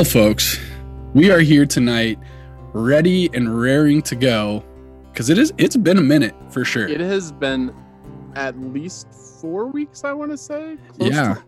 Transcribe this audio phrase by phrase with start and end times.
[0.00, 0.58] Well, folks,
[1.12, 2.18] we are here tonight,
[2.72, 4.64] ready and raring to go,
[5.12, 5.52] because it is.
[5.58, 6.88] It's been a minute for sure.
[6.88, 7.70] It has been
[8.34, 9.08] at least
[9.42, 10.78] four weeks, I want to say.
[10.96, 11.34] close Yeah.
[11.34, 11.42] to-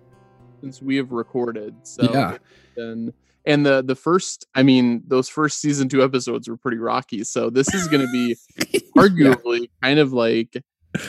[0.61, 1.75] since we have recorded.
[1.85, 2.37] So Yeah.
[2.77, 3.15] been-
[3.47, 7.25] and the the first, I mean, those first season two episodes were pretty rocky.
[7.25, 8.37] So this is going to be
[8.99, 10.63] arguably kind of like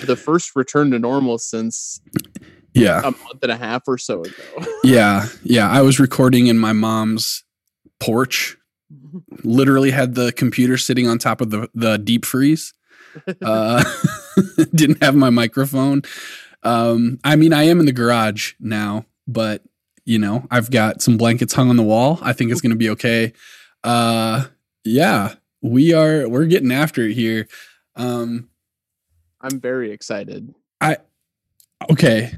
[0.06, 2.00] the first return to normal since
[2.74, 4.34] Yeah, a month and a half or so ago.
[4.84, 5.70] yeah, yeah.
[5.70, 7.44] I was recording in my mom's
[8.00, 8.58] porch.
[9.44, 12.74] Literally had the computer sitting on top of the the deep freeze.
[13.42, 13.84] Uh,
[14.76, 16.02] didn't have my microphone.
[16.64, 19.62] Um, I mean, I am in the garage now, but
[20.06, 22.20] you know, I've got some blankets hung on the wall.
[22.22, 23.34] I think it's going to be okay.
[23.84, 24.46] Uh,
[24.84, 26.28] yeah, we are.
[26.28, 27.48] We're getting after it here.
[27.96, 28.50] Um,
[29.42, 30.54] I'm very excited.
[30.82, 30.98] I
[31.92, 32.34] okay,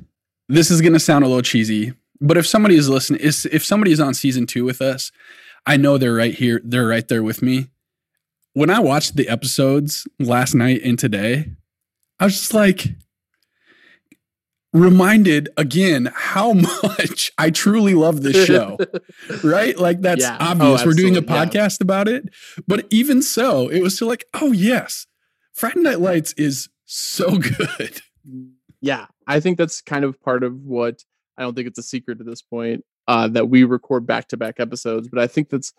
[0.48, 3.64] this is going to sound a little cheesy, but if somebody is listening, is if
[3.66, 5.12] somebody is on season two with us,
[5.66, 6.62] I know they're right here.
[6.64, 7.68] They're right there with me.
[8.54, 11.52] When I watched the episodes last night and today,
[12.20, 12.88] I was just like
[14.72, 18.78] reminded again how much I truly love this show.
[19.44, 19.78] right?
[19.78, 20.38] Like that's Yeah.
[20.40, 20.82] Oh, obvious.
[20.82, 21.66] Oh, We're doing a absolutely, yeah.
[21.66, 22.30] podcast about it.
[22.68, 25.08] But even so, it was still like, oh yes,
[25.54, 28.02] Friday Night Lights is so good.
[28.82, 31.04] Yeah i think that's kind of part of what
[31.38, 35.08] i don't think it's a secret at this point uh, that we record back-to-back episodes
[35.08, 35.74] but i think that's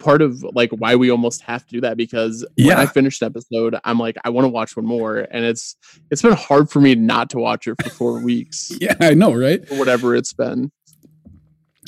[0.00, 2.80] part of like why we almost have to do that because when Yeah.
[2.80, 5.76] i finished an episode i'm like i want to watch one more and it's
[6.10, 9.32] it's been hard for me not to watch it for four weeks Yeah, I know,
[9.32, 9.60] right?
[9.70, 10.72] or whatever it's been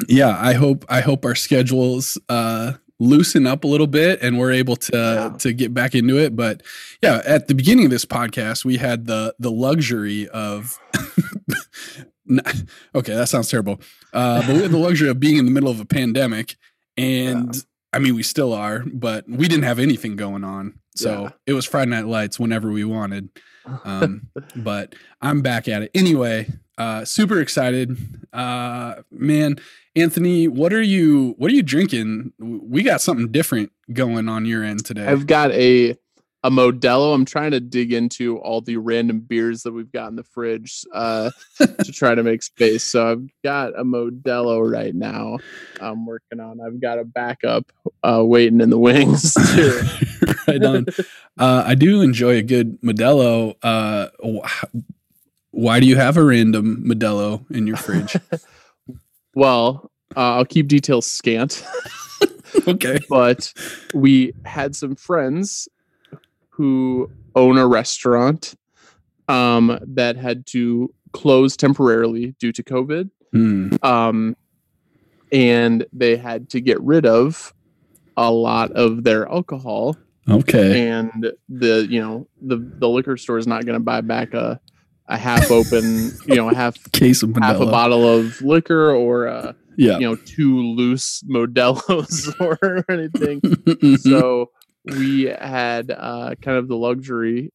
[0.08, 4.52] yeah i hope i hope our schedules uh loosen up a little bit and we're
[4.52, 4.92] able to
[5.32, 5.36] Yeah.
[5.38, 6.36] to get back into it.
[6.36, 6.62] But
[7.02, 10.78] yeah at the beginning of this podcast we had the the luxury of
[12.94, 13.80] okay that sounds terrible.
[14.12, 16.56] Uh but we had the luxury of being in the middle of a pandemic
[16.96, 20.78] and i mean we still are but we didn't have anything going on.
[20.96, 21.28] So Yeah.
[21.46, 23.28] it was friday night lights whenever we wanted.
[23.84, 25.90] Um but i'm back at it.
[25.94, 26.48] Anyway
[26.78, 27.96] uh super excited
[28.32, 29.56] uh man
[29.96, 34.64] anthony what are you what are you drinking we got something different going on your
[34.64, 35.96] end today i've got a
[36.44, 37.14] a Modelo.
[37.14, 40.84] I'm trying to dig into all the random beers that we've got in the fridge
[40.92, 42.84] uh, to try to make space.
[42.84, 45.38] So I've got a Modelo right now.
[45.80, 46.60] I'm working on.
[46.60, 49.32] I've got a backup uh, waiting in the wings.
[49.54, 49.80] Too.
[50.48, 50.86] right on
[51.38, 54.08] uh i do enjoy a good modelo uh
[55.54, 58.16] why do you have a random modelo in your fridge
[59.34, 61.64] well, uh, I'll keep details scant.
[62.68, 63.52] okay but
[63.94, 65.68] we had some friends
[66.50, 68.54] who own a restaurant
[69.28, 73.10] um, that had to close temporarily due to COVID.
[73.32, 73.74] Hmm.
[73.82, 74.36] Um,
[75.32, 77.52] and they had to get rid of
[78.16, 79.96] a lot of their alcohol.
[80.28, 84.34] okay And the, you know, the, the liquor store is not going to buy back
[84.34, 84.60] a,
[85.06, 89.28] a half open, you know, a half, case of half a bottle of liquor or,
[89.28, 93.40] uh, yeah you know, two loose Modelos or anything
[93.98, 94.50] so
[94.84, 97.52] we had uh, kind of the luxury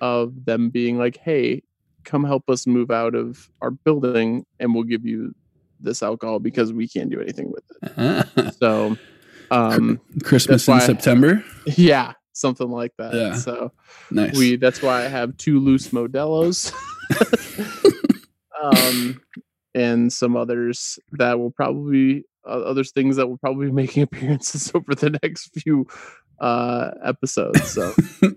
[0.00, 1.62] of them being like, "Hey,
[2.04, 5.32] come help us move out of our building, and we'll give you
[5.78, 8.96] this alcohol because we can't do anything with it." So,
[9.52, 13.14] um, christmas in september yeah, something like that.
[13.14, 13.34] Yeah.
[13.34, 13.72] So
[14.10, 16.72] nice we that's why I have two loose Modelos,
[18.62, 19.20] um,
[19.74, 24.70] and some others that will probably uh, other things that will probably be making appearances
[24.74, 25.86] over the next few
[26.40, 27.70] uh episodes.
[27.70, 27.94] So.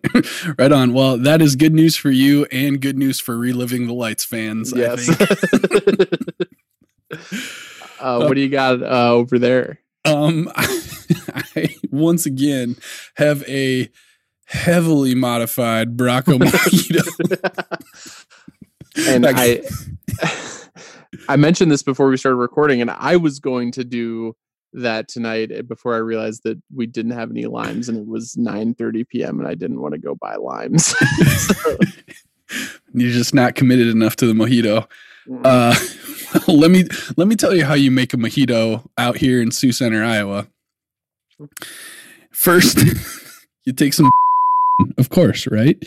[0.60, 0.94] right on.
[0.94, 4.74] Well, that is good news for you and good news for reliving the lights fans.
[4.74, 5.08] I Yes.
[5.08, 6.10] think.
[8.00, 9.80] uh, what do you got uh, over there?
[10.04, 12.76] Um, I once again
[13.16, 13.90] have a
[14.46, 18.15] heavily modified Bracco mojito.
[19.08, 19.62] And I,
[21.30, 24.36] I mentioned this before we started recording, and I was going to do
[24.74, 28.36] that tonight eh, before I realized that we didn't have any limes, and it was
[28.38, 29.40] 9:30 p.m.
[29.40, 30.94] and I didn't want to go buy limes.
[31.38, 31.78] So,
[32.94, 34.88] You're just not committed enough to the mojito.
[35.28, 35.74] mm, Uh,
[36.52, 36.84] let me
[37.18, 40.48] let me tell you how you make a mojito out here in Sioux Center, Iowa.
[42.32, 42.78] First,
[43.66, 44.10] you take some,
[44.98, 45.82] of course, right?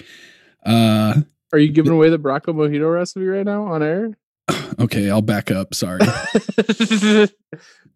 [0.67, 1.21] Uh,
[1.53, 4.11] are you giving away the Bracco mojito recipe right now on air?
[4.81, 5.75] okay, I'll back up.
[5.75, 6.00] Sorry.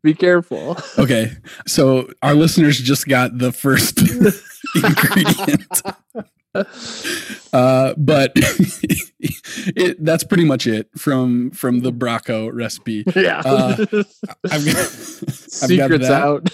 [0.03, 0.77] Be careful.
[0.99, 1.31] Okay,
[1.67, 4.01] so our listeners just got the first
[4.75, 5.83] ingredient.
[7.53, 13.05] uh, but it, that's pretty much it from from the Bracco recipe.
[13.15, 13.77] Yeah, Uh,
[14.51, 16.23] I've got, secrets that.
[16.23, 16.51] out.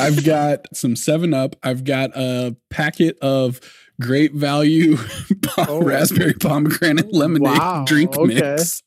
[0.00, 1.56] I've got some Seven Up.
[1.62, 3.60] I've got a packet of
[4.00, 4.96] great value
[5.58, 5.82] Oh.
[5.82, 8.34] raspberry pomegranate oh, lemonade Wow, drink okay.
[8.34, 8.82] mix.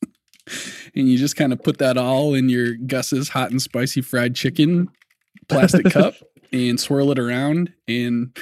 [0.94, 4.34] And you just kind of put that all in your Gus's hot and spicy fried
[4.34, 4.88] chicken
[5.48, 6.14] plastic cup
[6.52, 7.72] and swirl it around.
[7.88, 8.36] And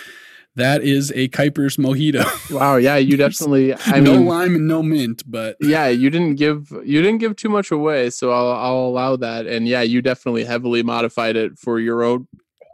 [0.57, 2.25] that is a Kuiper's mojito.
[2.51, 3.75] wow, yeah, you definitely.
[3.75, 7.19] I mean no mean, lime and no mint, but yeah, you didn't give you didn't
[7.19, 9.47] give too much away, so I'll I'll allow that.
[9.47, 12.29] And yeah, you definitely heavily modified it for your own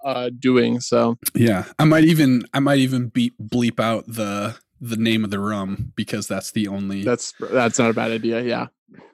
[0.05, 0.81] uh doing.
[0.81, 5.31] So yeah, I might even I might even beep bleep out the the name of
[5.31, 8.43] the rum because that's the only that's that's not a bad idea.
[8.43, 8.67] Yeah,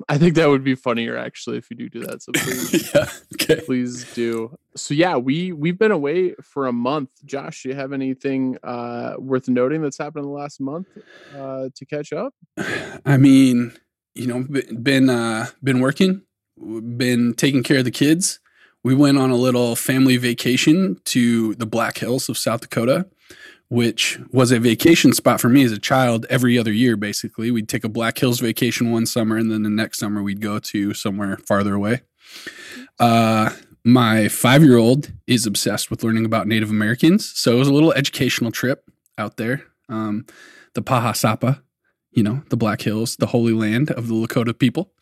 [0.08, 2.22] I think that would be funnier actually if you do do that.
[2.22, 2.94] So please.
[2.94, 3.06] yeah.
[3.34, 3.60] Okay.
[3.64, 7.92] please do so yeah we we've been away for a month josh do you have
[7.92, 10.88] anything uh worth noting that's happened in the last month
[11.36, 12.32] uh to catch up
[13.04, 13.72] I mean,
[14.14, 14.46] you know,
[14.80, 16.22] been uh been working,
[16.58, 18.40] been taking care of the kids.
[18.84, 23.06] We went on a little family vacation to the Black Hills of South Dakota,
[23.68, 27.50] which was a vacation spot for me as a child every other year basically.
[27.50, 30.58] We'd take a Black Hills vacation one summer and then the next summer we'd go
[30.58, 32.02] to somewhere farther away.
[32.98, 33.50] Uh
[33.86, 38.50] my 5-year-old is obsessed with learning about Native Americans, so it was a little educational
[38.50, 38.84] trip
[39.16, 39.64] out there.
[39.88, 40.26] Um
[40.74, 41.62] the Pahasapa
[42.14, 44.92] you know, the Black Hills, the holy land of the Lakota people.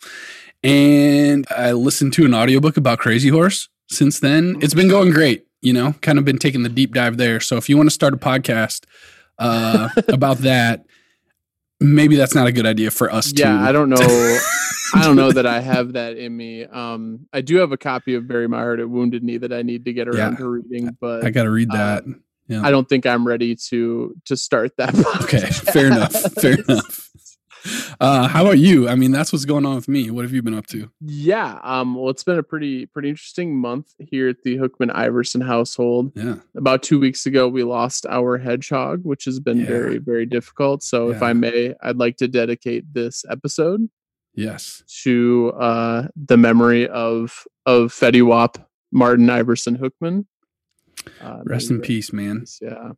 [0.64, 4.56] And I listened to an audiobook about Crazy Horse since then.
[4.60, 7.40] It's been going great, you know, kind of been taking the deep dive there.
[7.40, 8.84] So if you want to start a podcast
[9.38, 10.84] uh, about that,
[11.80, 13.64] maybe that's not a good idea for us to yeah to.
[13.64, 13.96] i don't know
[14.94, 18.14] i don't know that i have that in me um i do have a copy
[18.14, 20.38] of bury my heart at wounded knee that i need to get around Yeah.
[20.38, 22.00] to reading but I got to read uh,
[22.48, 22.62] that.
[22.62, 24.94] i don't think i'm ready to to start that
[25.24, 26.12] okay, fair enough.
[26.40, 27.01] Fair enough.
[28.00, 28.88] Uh, how about you?
[28.88, 30.10] I mean, that's what's going on with me.
[30.10, 30.90] What have you been up to?
[31.00, 35.40] yeah um well it's been a pretty pretty interesting month here at the hookman iverson
[35.40, 36.36] household Yeah.
[36.56, 39.66] about two weeks ago we lost our hedgehog which has been Yeah.
[39.66, 43.88] very very difficult so if i may i'd like to dedicate this episode
[44.34, 44.82] Yes.
[45.02, 48.58] to uh the memory of of fetty wap
[48.92, 50.26] martin iverson hookman
[51.20, 52.44] uh, Rest in peace, man.
[52.60, 52.92] yeah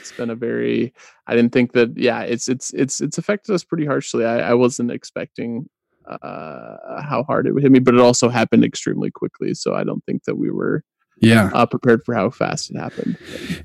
[0.00, 0.92] it's been a very
[1.26, 4.54] i didn't think that yeah it's it's it's it's affected us pretty harshly i, I
[4.54, 5.68] wasn't expecting
[6.08, 9.82] uh how hard it would hit me but it also happened extremely quickly so i
[9.84, 10.84] don't think that we were
[11.20, 11.50] Yeah.
[11.52, 13.16] uh prepared for how fast it happened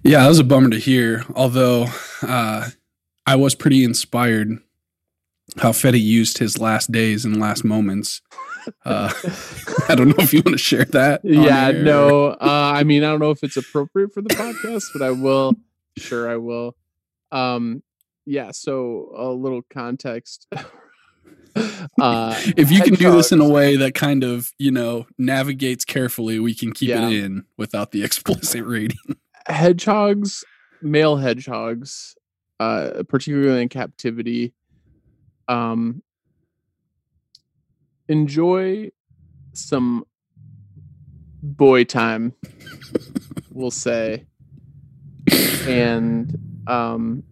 [0.04, 1.24] Yeah, that was a bummer to hear.
[1.36, 1.86] Although
[2.24, 2.70] uh,
[3.28, 4.58] I was pretty inspired
[5.58, 8.22] how Fetty used his last days and last moments.
[8.86, 9.12] Uh,
[9.90, 11.22] I don't know if you want to share that.
[11.24, 15.02] yeah no uh i mean i don't know if it's appropriate for the podcast but
[15.04, 15.54] i will
[15.98, 16.76] sure i will
[17.32, 17.82] um
[18.26, 20.48] yeah so a little context
[22.00, 25.84] uh If you can do this in a way that kind of, you know, navigates
[25.84, 27.08] carefully, we can keep Yeah.
[27.10, 28.98] it in without the explicit rating.
[29.48, 30.44] hedgehogs
[30.82, 32.16] male hedgehogs
[32.60, 34.54] uh particularly in captivity
[35.48, 36.02] um
[38.08, 38.90] enjoy
[39.54, 40.06] some
[41.44, 42.34] boy time
[43.52, 44.26] we'll say
[45.68, 47.24] and um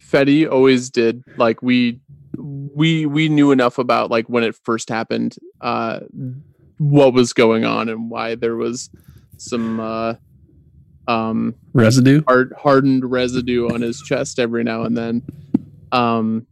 [0.00, 2.00] Fetty always did like we
[2.36, 6.00] we we knew enough about like when it first happened uh
[6.78, 8.90] what was going on and why there was
[9.36, 10.14] some uh
[11.08, 12.22] um Residue?
[12.26, 15.22] hard hardened residue on his chest every now and then.
[15.90, 16.46] Um,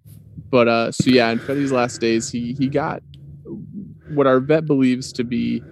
[0.50, 3.02] but uh, so yeah, in Fetty's last days, he he got
[4.08, 5.62] what our vet believes to be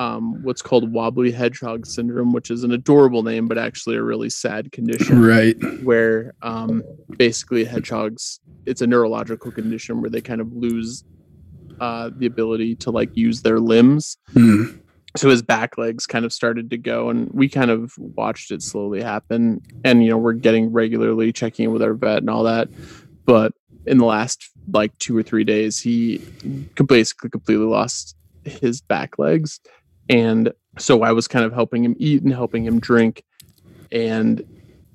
[0.00, 4.30] um, what's called wobbly hedgehog syndrome, which is an adorable name, but actually a really
[4.30, 5.22] sad condition.
[5.22, 5.56] Right.
[5.82, 6.82] where um,
[7.18, 11.04] basically hedgehogs it's a neurological condition where they kind of lose
[11.80, 14.16] uh, the ability to like use their limbs.
[14.32, 14.64] Hmm.
[15.16, 18.62] so his back legs kind of started to go and we kind of watched it
[18.62, 19.60] slowly happen.
[19.84, 22.68] And you know we're getting regularly checking in with our vet and all that.
[23.26, 23.52] But
[23.84, 26.22] in the last like two or three days he
[26.86, 29.60] basically completely lost his back legs
[30.10, 33.24] and so i was kind of helping him eat and helping him drink.
[33.92, 34.42] And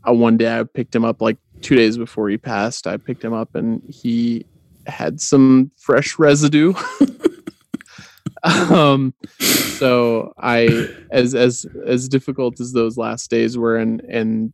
[0.07, 3.23] uh, one day i picked him up like two days before he passed i picked
[3.23, 4.45] him up and he
[4.85, 6.73] had some fresh residue.
[8.43, 14.53] Um so i as as as difficult as those last days were and and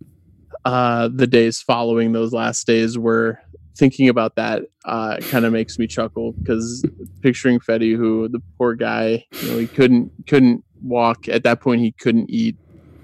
[0.63, 3.37] uh the days following those last days were
[3.77, 6.85] thinking about that uh kind of makes me chuckle because
[7.21, 11.81] picturing Fetty who the poor guy you know he couldn't couldn't walk at that point
[11.81, 12.55] he couldn't eat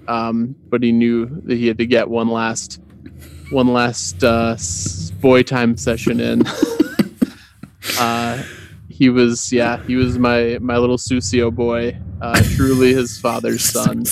[0.08, 2.80] um but he knew that he had to get one last
[3.50, 4.56] one last uh,
[5.20, 6.42] boy time session in.
[7.98, 8.42] uh,
[8.88, 11.96] he was, yeah, he was my my little Susio boy.
[12.20, 14.04] Uh, truly his father's son.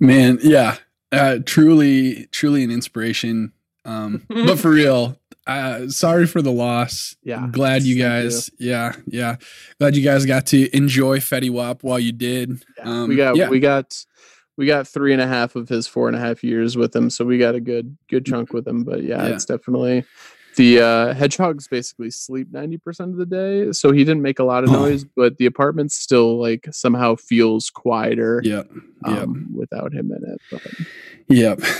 [0.00, 0.78] Man, yeah,
[1.12, 3.52] uh, truly, truly an inspiration.
[3.90, 7.16] Um, but for real, uh, sorry for the loss.
[7.22, 9.36] Yeah, glad you guys, yeah, yeah,
[9.80, 12.62] glad you guys got to enjoy Fetty Wap while you did.
[12.78, 13.48] Yeah, Um, we got yeah.
[13.48, 14.04] we got
[14.56, 17.10] we got three and a half of his four and a half years with him,
[17.10, 18.84] so we got a good good chunk with him.
[18.84, 19.34] But yeah, Yeah.
[19.34, 20.04] it's definitely
[20.56, 24.44] the uh, hedgehogs basically sleep ninety percent of the day, so he didn't make a
[24.44, 24.80] lot of Oh.
[24.84, 28.68] noise, but the apartment still like somehow feels quieter Yep,
[29.06, 30.40] yep, um, without him in it.
[30.50, 30.62] But
[31.28, 31.60] yep.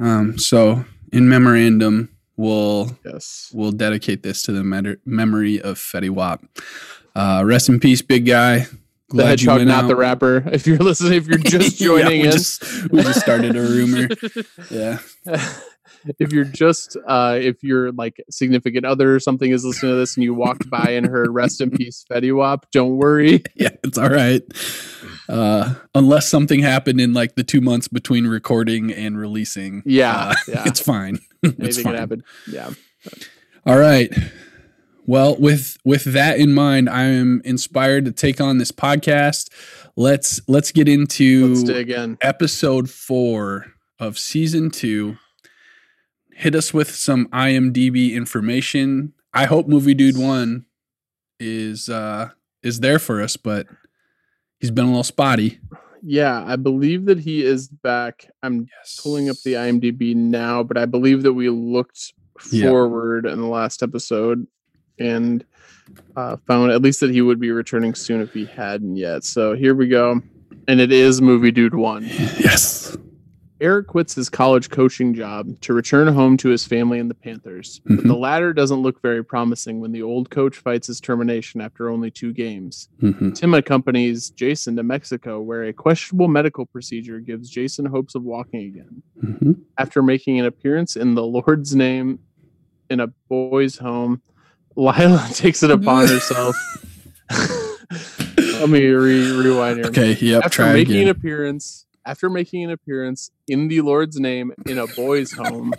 [0.00, 6.10] Um, so in memorandum, we'll yes, we'll dedicate this to the met- memory of Fetty
[6.10, 6.44] Wap.
[7.14, 8.60] Uh, rest in peace, big guy.
[8.60, 8.68] the
[9.10, 10.42] Glad you hedgehog, not the rapper.
[10.52, 13.60] If you're listening, if you're just Yeah, joining we in, just- we just started a
[13.62, 14.08] rumor.
[14.70, 14.98] Yeah.
[16.20, 20.16] if you're just uh if your like significant other or something is listening to this
[20.16, 23.42] and you walked by and heard rest in peace Fetty Wap, don't worry.
[23.56, 24.42] yeah, it's all right.
[25.28, 29.82] Uh, unless something happened in like the two months between recording and releasing.
[29.84, 30.62] Yeah, uh, yeah.
[30.66, 31.18] it's fine.
[31.42, 31.94] it's fine.
[31.94, 32.24] happen.
[32.50, 32.70] Yeah.
[33.66, 34.12] All right.
[35.06, 39.48] Well, with with that in mind, I am inspired to take on this podcast.
[39.96, 42.18] Let's let's get into Let's dig in.
[42.22, 43.66] episode four
[43.98, 45.16] of season two.
[46.32, 49.12] Hit us with some IMDb information.
[49.34, 50.66] I hope Movie Dude One
[51.40, 52.30] is uh
[52.62, 53.66] is there for us, but
[54.60, 55.58] he's been a little spotty.
[56.02, 58.30] Yeah, I believe that he is back.
[58.42, 59.00] I'm Yes.
[59.02, 62.12] pulling up the IMDb now, but I believe that we looked
[62.52, 62.68] Yeah.
[62.70, 64.46] forward in the last episode
[64.98, 65.44] and
[66.16, 69.24] uh, found at least that he would be returning soon if he hadn't yet.
[69.24, 70.20] So here we go.
[70.68, 72.04] And it is Movie Dude 1.
[72.04, 72.96] Yes.
[73.60, 77.80] Eric quits his college coaching job to return home to his family and the Panthers.
[77.86, 81.88] But the latter doesn't look very promising when the old coach fights his termination after
[81.90, 82.88] only two games.
[83.02, 83.34] Mhm.
[83.34, 88.60] Tim accompanies Jason to Mexico, where a questionable medical procedure gives Jason hopes of walking
[88.66, 89.02] again.
[89.22, 89.56] Mhm.
[89.76, 92.20] After making an appearance in the Lord's name
[92.88, 94.22] in a boy's home,
[94.76, 96.54] Lila takes it upon herself.
[98.60, 99.86] Let me re- rewind here.
[99.86, 100.12] Okay.
[100.20, 100.44] Yep.
[100.44, 105.30] After making an appearance, after making an appearance in the Lord's name in a boy's
[105.30, 105.74] home,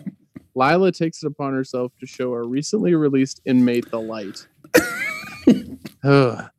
[0.53, 4.47] Lila takes it upon herself to show a recently released inmate the light.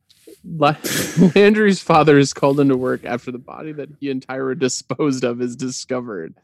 [1.35, 5.41] Landry's father is called into work after the body that he and Tyra disposed of
[5.41, 6.35] is discovered.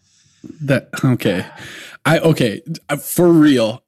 [0.61, 1.45] That okay.
[2.05, 3.83] I okay uh, for real.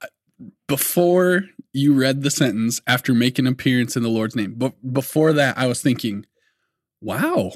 [0.68, 5.32] Before you read the sentence after making an appearance in the Lord's name, but before
[5.34, 6.26] that, I was thinking,
[7.02, 7.54] wow,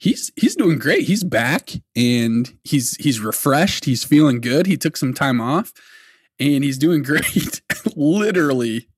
[0.00, 1.04] he's he's doing great.
[1.04, 3.84] He's back and he's he's refreshed.
[3.84, 4.66] He's feeling good.
[4.66, 5.72] He took some time off
[6.40, 7.60] and he's doing great.
[7.94, 8.88] Literally,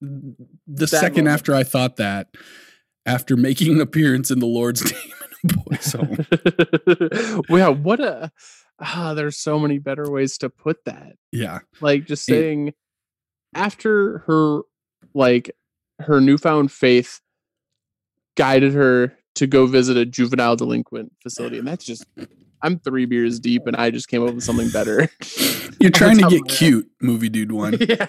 [0.00, 1.34] the second moment.
[1.34, 2.28] after I thought that,
[3.04, 5.12] after making an appearance in the Lord's name
[5.44, 7.42] in a boy's home.
[7.50, 8.30] wow, what a
[8.80, 11.16] ah, there's so many better ways to put that.
[11.32, 11.60] Yeah.
[11.80, 12.74] like just It- saying
[13.54, 14.62] after her
[15.14, 15.50] like
[16.00, 17.20] her newfound faith
[18.36, 22.04] guided her to go visit a juvenile delinquent facility and that's just
[22.62, 25.08] i'm three beers deep and i just came up with something better
[25.80, 26.56] You're trying to get of head.
[26.58, 27.76] cute, movie dude one.
[27.80, 28.06] yeah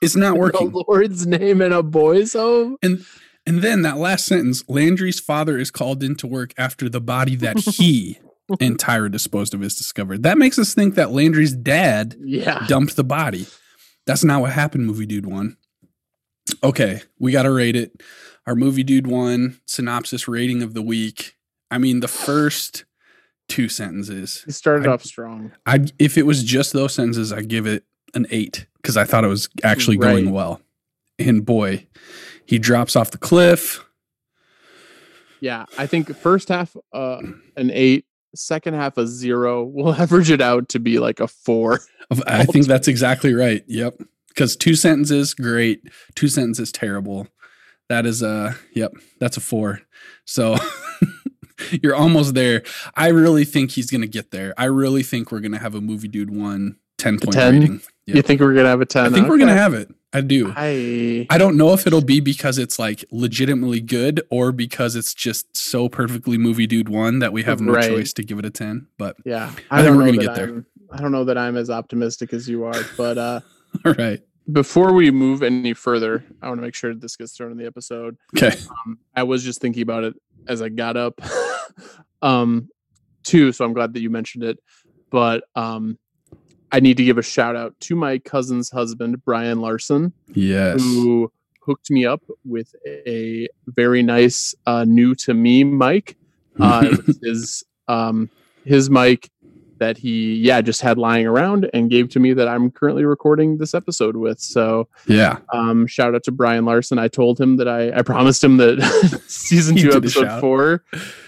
[0.00, 0.70] It's not working.
[0.70, 3.04] the lord's name in a boy's home And
[3.46, 7.58] and then that last sentence, Landry's father is called into work after the body that
[7.58, 8.18] he
[8.60, 10.22] and Tyra disposed of is discovered.
[10.22, 13.46] That makes us think that Landry's dad yeah dumped the body.
[14.06, 15.56] That's not what happened, movie dude one.
[16.62, 18.00] Okay, we gotta rate it.
[18.48, 21.36] Our movie dude one synopsis rating of the week.
[21.70, 22.86] I mean, the first
[23.46, 24.42] two sentences.
[24.46, 27.84] he started I- off strong I if it was just those sentences, I'd give it
[28.14, 30.62] an eight because I thought it was actually going well.
[31.18, 31.86] And boy,
[32.46, 33.84] he drops off the cliff.
[35.40, 37.20] yeah i think first half uh
[37.56, 41.80] an eight second half a zero we'll average it out to be like a four
[42.26, 43.62] I think that's exactly right.
[43.66, 44.00] Yep.
[44.28, 45.82] Because two sentences, great.
[46.14, 47.26] Two sentences, terrible.
[47.88, 48.92] That is a yep.
[49.18, 49.80] That's a four.
[50.24, 50.56] So
[51.82, 52.62] you're almost there.
[52.94, 54.54] I really think he's gonna get there.
[54.58, 57.54] I really think we're gonna have a movie dude one 10 point 10?
[57.54, 57.80] rating.
[58.06, 58.16] Yep.
[58.16, 59.88] you think we're gonna have a 10 I think we're gonna have it.
[60.12, 60.52] I do.
[60.56, 65.12] I I don't know if it'll be because it's like legitimately good or because it's
[65.12, 67.88] just so perfectly movie dude one that we have no Right.
[67.88, 68.86] choice to give it a 10.
[68.98, 70.48] But yeah, I I, think we're gonna get there.
[70.48, 73.40] I'm, I don't know that I'm as optimistic as you are, but uh,
[73.84, 74.20] all right.
[74.50, 77.66] Before we move any further, I want to make sure this gets thrown in the
[77.66, 78.16] episode.
[78.36, 78.56] Okay.
[78.86, 80.14] Um, I was just thinking about it
[80.46, 81.20] as I got up.
[82.22, 82.68] um,
[83.24, 84.58] too, so I'm glad that you mentioned it.
[85.10, 85.98] but um,
[86.72, 90.80] I need to give a shout out to my cousin's husband, Brian Larson, Yes.
[90.82, 96.16] who hooked me up with a very nice uh, new to me mic.
[96.60, 98.28] Uh, his um,
[98.64, 99.30] his mic
[99.78, 103.58] that he yeah just had lying around and gave to me that I'm currently recording
[103.58, 104.40] this episode with.
[104.40, 105.38] So yeah.
[105.52, 106.98] um, shout out to Brian Larson.
[106.98, 110.84] I told him that I, I promised him that season two, episode four,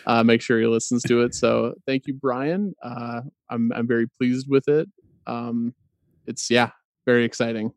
[0.06, 1.34] uh, make sure he listens to it.
[1.34, 2.74] So thank you, Brian.
[2.82, 4.88] Uh, I'm I'm very pleased with it.
[5.26, 5.74] Um,
[6.26, 6.70] it's yeah,
[7.06, 7.72] very exciting.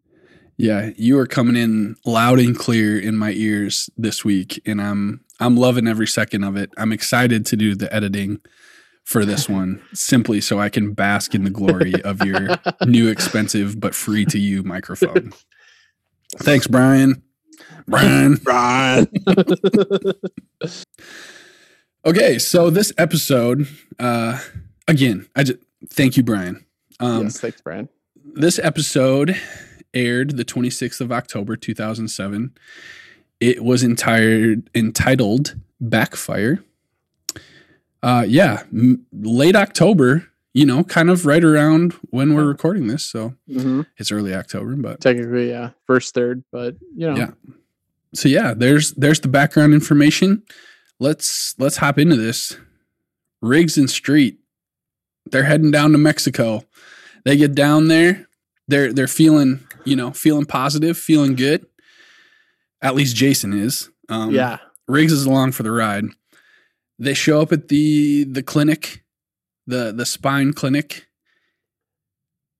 [0.58, 5.26] Yeah, you are coming in loud and clear in my ears this week, and I'm
[5.40, 6.70] I'm loving every second of it.
[6.78, 8.40] I'm excited to do the editing
[9.04, 12.50] for this one, simply so I can bask in the glory of your
[12.86, 15.34] new expensive but free to you microphone.
[16.38, 17.22] Thanks, Brian.
[17.88, 18.36] Brian.
[18.36, 19.08] Brian.
[22.06, 23.66] Okay, so this episode,
[23.98, 24.38] uh,
[24.90, 26.66] again, I just thank you, Brian.
[27.00, 27.88] Um, yes, thanks, Brian.
[28.34, 29.40] this episode
[29.94, 32.54] aired the 26th of October 2007.
[33.40, 36.62] It was entire, entitled Backfire.
[38.04, 43.06] Uh, yeah, m- late October, you know, kind of right around when we're recording this.
[43.06, 47.32] So hmm it's early October, but Technically, yeah, first third, but you know, Yeah.
[48.14, 50.44] so yeah, there's there's the background information.
[51.00, 52.58] Let's let's hop into this.
[53.42, 54.38] Riggs and Street,
[55.32, 56.64] they're heading down to Mexico.
[57.26, 58.28] They get down there,
[58.68, 61.66] they're they're feeling you know feeling positive, feeling good.
[62.82, 63.90] At least Jason is.
[64.10, 64.58] Um, yeah,
[64.90, 66.04] Riggs is along for the ride.
[67.00, 69.04] They show up at the the clinic,
[69.68, 71.08] the the spine clinic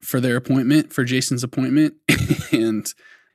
[0.02, 1.96] for their appointment for Jason's appointment,
[2.52, 2.92] and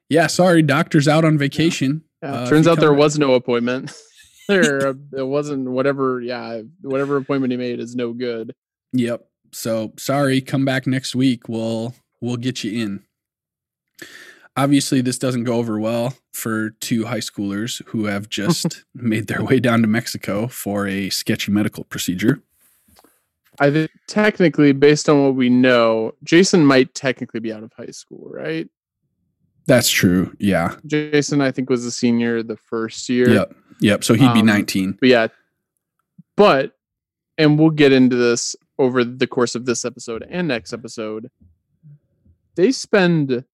[0.09, 2.03] yeah, sorry, doctor's out on vacation.
[2.23, 2.33] yeah.
[2.33, 3.93] Uh, Turns out there was no appointment.
[4.49, 6.21] there, uh, there wasn't whatever.
[6.21, 8.55] Yeah, whatever appointment he made is no good.
[8.93, 9.27] Yep.
[9.53, 11.49] So sorry, come back next week.
[11.49, 13.05] We'll we'll get you in.
[14.59, 19.44] Obviously, this doesn't go over well for two high schoolers who have just made their
[19.44, 22.42] way down to Mexico for a sketchy medical procedure.
[23.61, 27.92] I think technically, based on what we know, Jason might technically be out of high
[27.92, 28.68] school, right?
[29.66, 30.35] That's true.
[30.40, 30.75] Yeah.
[30.87, 33.31] Jason, I think, was a senior the first year.
[33.31, 33.55] Yep.
[33.81, 34.03] Yep.
[34.03, 34.99] So he'd be Um, 19.
[34.99, 35.27] But yeah,
[36.37, 36.77] but
[37.37, 41.31] and we'll get into this over the course of this episode and next episode.
[42.57, 43.44] They spend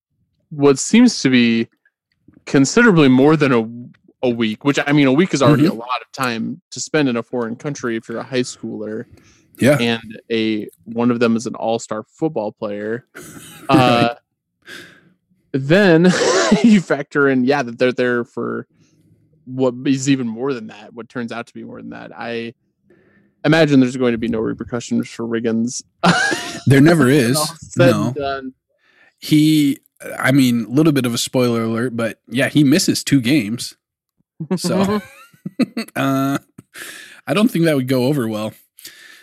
[0.57, 1.69] what seems to be
[2.47, 6.01] considerably more than a a week, which I mean, a week is already a lot
[6.01, 9.05] of time to spend in a foreign country if you're a high schooler,
[9.59, 9.77] Yeah.
[9.79, 13.07] and a one of them is an all star football player.
[13.69, 14.15] Uh,
[15.53, 16.05] then
[16.65, 18.67] you factor in, yeah, that they're there for
[19.47, 20.93] what is even more than that.
[20.93, 22.11] What turns out to be more than that.
[22.17, 22.53] I
[23.45, 25.83] imagine there's going to be no repercussions for Riggins.
[26.67, 27.39] There never is.
[27.77, 28.13] No.
[28.17, 28.55] done.
[29.19, 29.79] He,
[30.19, 33.77] I mean, a little bit of a spoiler alert, but yeah, he misses two games.
[34.57, 35.01] So,
[35.97, 36.39] uh,
[37.27, 38.53] I don't think that would go over well.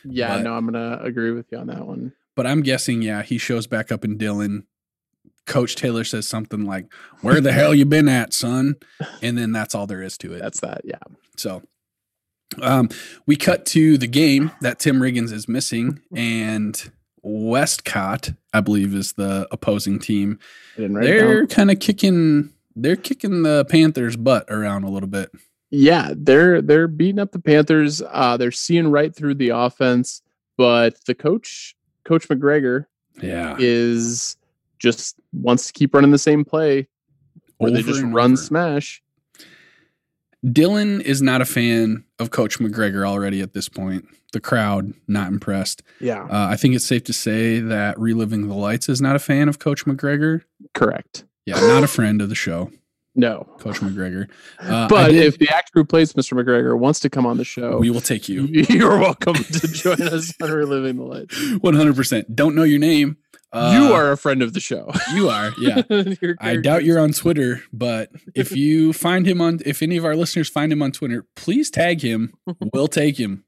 [0.06, 2.14] yeah, but- no, I'm gonna agree with you on that one.
[2.36, 4.66] But I'm guessing, yeah, he shows back up in Dillon.
[5.46, 6.86] Coach Taylor says something like,
[7.22, 8.76] "Where the hell you been at, son?"
[9.22, 10.40] And then that's all there is to it.
[10.40, 10.82] That's that.
[10.86, 11.00] Yeah.
[11.36, 11.62] So,
[12.62, 12.90] um,
[13.26, 16.92] we cut to the game that Tim Riggins is missing, and
[17.24, 20.40] Westcott, I believe, is the opposing team.
[20.78, 22.52] I didn't write it They're kind of kicking.
[22.76, 25.32] They're kicking the Panthers' butt around a little bit.
[25.70, 28.02] Yeah, they're they're beating up the Panthers.
[28.10, 30.22] Uh, they're seeing right through the offense,
[30.58, 32.86] but the coach, Coach McGregor,
[33.22, 34.38] Yeah, is
[34.80, 36.88] just wants to keep running the same play
[37.58, 38.42] where they just run over.
[38.42, 39.02] smash.
[40.50, 44.06] Dillon is not a fan of Coach McGregor already at this point.
[44.34, 45.84] The crowd not impressed.
[46.00, 49.20] Yeah, Uh, I think it's safe to say that Reliving the Lights is not a
[49.20, 50.42] fan of Coach McGregor.
[50.74, 51.26] correct.
[51.46, 52.72] Yeah, not a friend of the show,
[53.16, 54.30] No, Coach McGregor.
[54.60, 56.34] Uh, but did- if the actor who plays Mr.
[56.34, 60.02] McGregor wants to come on the show, we will take you, you're welcome to join
[60.02, 61.52] us on Reliving the Lights.
[61.62, 62.36] one hundred percent.
[62.36, 63.18] Don't know your name.
[63.54, 64.92] Uh, you are a friend of the show.
[65.14, 65.52] You are.
[65.60, 65.82] Yeah.
[66.40, 70.16] I doubt you're on Twitter, but if you find him on, if any of our
[70.16, 72.34] listeners find him on Twitter, please tag him.
[72.74, 73.44] We'll take him.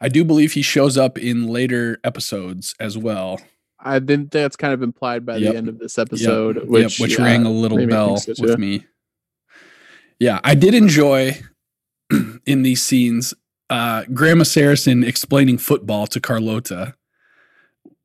[0.00, 3.40] I do believe he shows up in later episodes as well.
[3.78, 5.52] I think that's kind of implied by Yep.
[5.52, 8.58] the end of this episode, Yep, which which uh, rang a little bell so, with
[8.58, 8.86] me.
[10.18, 11.38] Yeah, I did enjoy
[12.46, 13.34] in these scenes
[13.70, 16.94] uh, Grandma Saracen explaining football to Carlotta,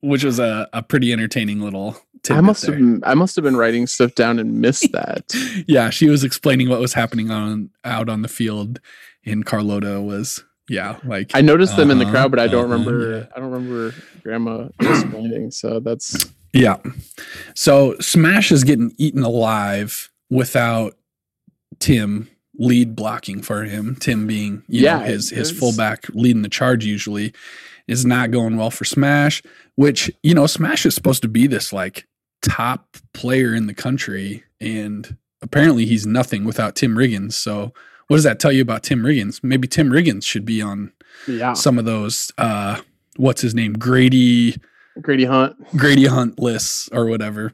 [0.01, 1.97] which was a, a pretty entertaining little
[2.29, 2.75] I must there.
[2.77, 5.23] have I must have been writing stuff down and missed that.
[5.67, 8.79] yeah, she was explaining what was happening on out on the field,
[9.23, 12.65] in Carlotta was, Yeah, like I noticed them in the Uh-huh, crowd, but I don't
[12.65, 13.17] uh-huh, remember.
[13.19, 13.25] yeah.
[13.35, 15.51] I don't remember Grandma explaining.
[15.51, 16.77] So that's Yeah.
[17.55, 20.95] So Smash is getting eaten alive without
[21.79, 23.95] Tim lead blocking for him.
[23.95, 27.33] Tim being, you know, Yeah, his his fullback leading the charge usually
[27.89, 29.41] is not going well for Smash,
[29.75, 32.07] which, you know, Smash is supposed to be this like
[32.43, 37.33] top player in the country and apparently he's nothing without Tim Riggins.
[37.33, 37.73] So
[38.07, 39.43] what does that tell you about Tim Riggins?
[39.43, 40.93] Maybe Tim Riggins should be on
[41.27, 41.53] yeah.
[41.53, 42.79] some of those uh
[43.17, 43.73] what's his name?
[43.73, 44.55] Grady
[45.01, 45.55] Grady Hunt.
[45.75, 47.53] Grady Hunt lists or whatever.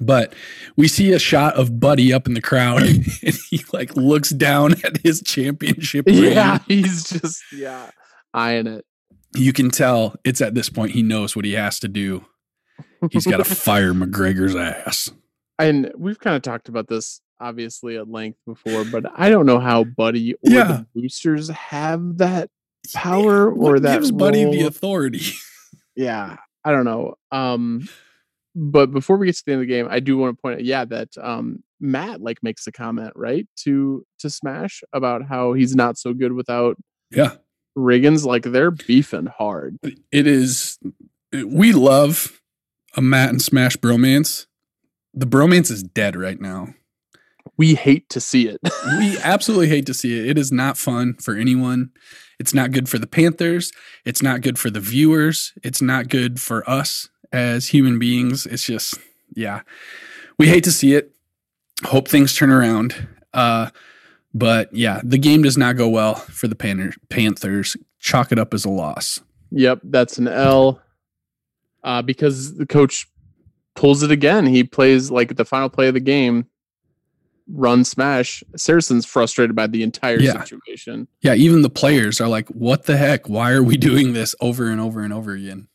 [0.00, 0.34] But
[0.76, 3.04] we see a shot of Buddy up in the crowd and
[3.50, 6.32] he like looks down at his championship ring.
[6.32, 7.90] Yeah, he's just yeah
[8.32, 8.86] eyeing it.
[9.34, 12.24] You can tell it's at this point he knows what he has to do.
[13.10, 15.10] He's got to fire McGregor's ass.
[15.58, 19.58] and we've kind of talked about this obviously at length before, but I don't know
[19.60, 20.82] how Buddy or Yeah.
[20.94, 22.50] the boosters have that
[22.92, 25.32] power What or that gives Buddy the authority.
[25.96, 27.86] yeah i don't know um
[28.54, 30.54] but before we get to the end of the game i do want to point
[30.56, 35.52] out yeah that um matt like makes a comment right to to smash about how
[35.52, 36.76] he's not so good without
[37.10, 37.32] Yeah.
[37.76, 39.78] Riggins like they're beefing hard
[40.10, 40.78] It is
[41.32, 42.40] we love
[42.96, 44.46] a Matt and Smash bromance.
[45.14, 46.74] The bromance is dead right now.
[47.56, 48.58] we hate to see it
[48.98, 50.26] we absolutely hate to see it.
[50.26, 51.90] It is not fun for anyone.
[52.40, 53.70] It's not good for the Panthers.
[54.04, 55.52] It's not good for the viewers.
[55.62, 58.46] It's not good for us as human beings.
[58.46, 58.94] It's just,
[59.34, 59.60] yeah,
[60.38, 61.14] we hate to see it.
[61.84, 63.08] Hope things turn around.
[63.34, 63.70] Uh,
[64.34, 67.76] but yeah, the game does not go well for the Panther- Panthers.
[67.98, 69.20] Chalk it up as a loss.
[69.50, 70.80] yep that's an l
[71.84, 73.06] uh because the coach
[73.74, 76.46] pulls it again he plays like the final play of the game
[77.52, 80.32] run smash saracen's frustrated by the entire Yeah.
[80.42, 83.28] situation Yeah, even the players are like, what the heck?
[83.28, 85.66] Why are we doing this over and over and over again?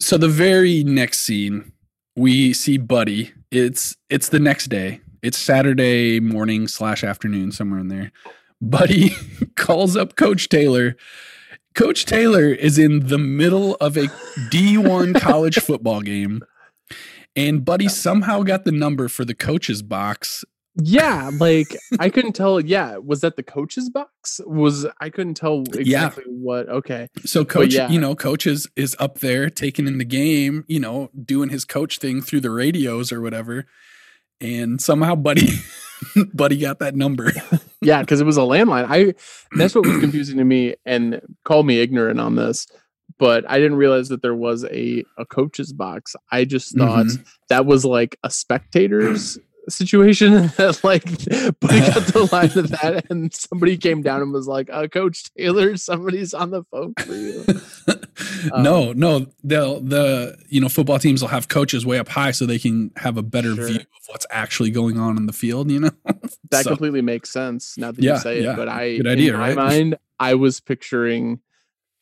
[0.00, 1.72] So the very next scene,
[2.16, 3.32] we see Buddy.
[3.52, 5.00] It's it's the next day.
[5.26, 8.12] It's Saturday morning slash afternoon, somewhere in there.
[8.62, 9.10] Buddy
[9.56, 10.94] calls up Coach Taylor.
[11.74, 14.06] Coach Taylor is in the middle of a
[14.52, 16.42] D1 college football game.
[17.34, 20.44] And Buddy somehow got the number for the coach's box
[20.80, 22.60] Yeah, like I couldn't tell.
[22.60, 24.40] Yeah, was that the coach's box?
[24.46, 25.80] Was I couldn't tell Yeah.
[26.06, 26.68] exactly what?
[26.68, 27.88] Okay, So coach, yeah.
[27.88, 31.64] you know, coach is, is up there taking in the game, you know, doing his
[31.64, 33.66] coach thing through the radios or whatever.
[34.40, 35.48] And somehow Buddy
[36.34, 37.32] Buddy got that number.
[37.80, 38.86] yeah, because it was a landline.
[38.88, 39.14] I
[39.56, 42.66] that's what was confusing to me, and call me ignorant on this,
[43.18, 46.14] but I didn't realize that there was a a coach's box.
[46.30, 47.24] I just thought Mhm.
[47.48, 51.04] that was like a spectator's situation that like
[51.60, 55.24] Buddy got the line of that, and somebody came down and was like, uh, "Coach
[55.36, 57.44] Taylor, somebody's on the phone for you."
[58.62, 62.46] no, no, they'll the you know, football teams will have coaches way up high so
[62.46, 63.66] they can have a better Sure.
[63.66, 65.90] view of what's actually going on in the field, you know?
[66.50, 68.52] That So- completely makes sense now that Yeah, you say yeah.
[68.52, 68.56] it.
[68.56, 69.56] But I, Good idea, in my right?
[69.56, 71.40] mind, I was picturing,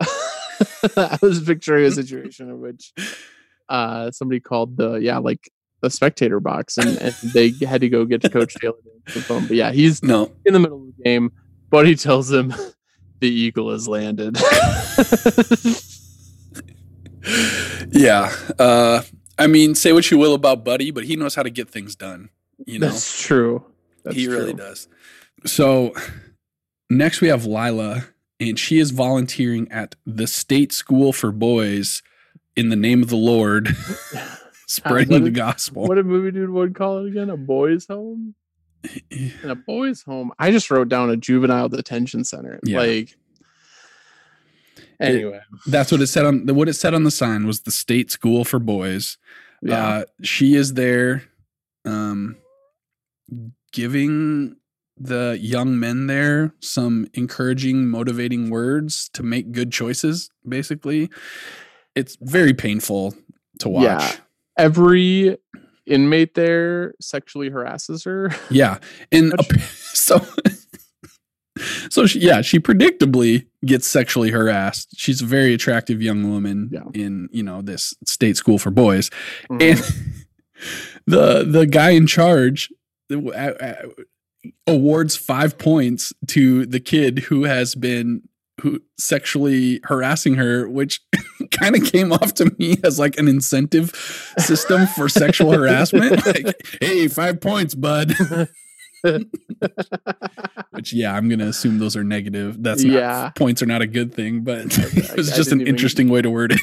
[0.01, 2.93] I was picturing a situation in which
[3.69, 5.51] uh, somebody called the yeah like
[5.85, 8.75] the spectator box, and, and they had to go get to Coach Taylor
[9.07, 9.47] to the phone.
[9.47, 10.33] But yeah, he's No.
[10.45, 11.31] in the middle of the game.
[11.71, 12.53] Buddy tells him
[13.21, 14.37] the eagle has landed.
[17.91, 18.35] Yeah.
[18.59, 19.03] Uh
[19.39, 21.97] I mean, say what you will about Buddy, but he knows how to get things
[21.97, 22.29] done.
[22.67, 22.89] You know?
[22.89, 23.65] That's true.
[24.05, 24.37] That's he true.
[24.37, 24.87] really does.
[25.45, 25.93] So
[26.89, 28.05] next we have Lila,
[28.39, 32.03] and she is volunteering at the state school for boys
[32.55, 33.75] in the name of the Lord,
[34.69, 35.87] spreading the did- gospel.
[35.87, 37.31] What did movie dude would call it again?
[37.31, 38.35] A boys' home.
[39.11, 40.31] in a boys' home.
[40.39, 42.61] I just wrote down a juvenile detention center.
[42.65, 42.79] Yeah.
[42.81, 43.17] Like,
[45.01, 47.71] anyway, That's what it said on the what it said on the sign was the
[47.71, 49.17] state school for boys.
[49.63, 51.23] yeah, Uh, she is there,
[51.85, 52.37] um,
[53.73, 54.57] giving
[54.97, 60.31] the young men there some encouraging, motivating words to make good choices.
[60.49, 61.11] Basically,
[61.95, 63.15] it's very painful
[63.61, 63.85] to watch.
[63.85, 64.13] Yeah.
[64.57, 65.37] Every
[65.87, 68.31] inmate there sexually harasses her.
[68.51, 68.79] Yeah,
[69.13, 70.25] and ap- so
[71.89, 74.89] so she, yeah, she predictably gets sexually harassed.
[74.97, 76.83] She's a very attractive young woman Yeah.
[76.95, 79.11] in you know this state school for boys,
[79.51, 79.63] Mhm.
[79.71, 80.25] and
[81.07, 82.71] the the guy in charge
[84.67, 88.23] awards five points to the kid who has been
[88.61, 91.01] who sexually harassing her, which
[91.51, 93.91] kind of came off to me as like an incentive
[94.39, 96.25] system for sexual harassment.
[96.25, 98.15] Like, hey, five points, bud.
[100.71, 102.63] Which yeah, I'm gonna assume those are negative.
[102.63, 103.31] That's not Yeah.
[103.37, 106.31] points are not a good thing, but it was just an even- interesting way to
[106.31, 106.61] word it.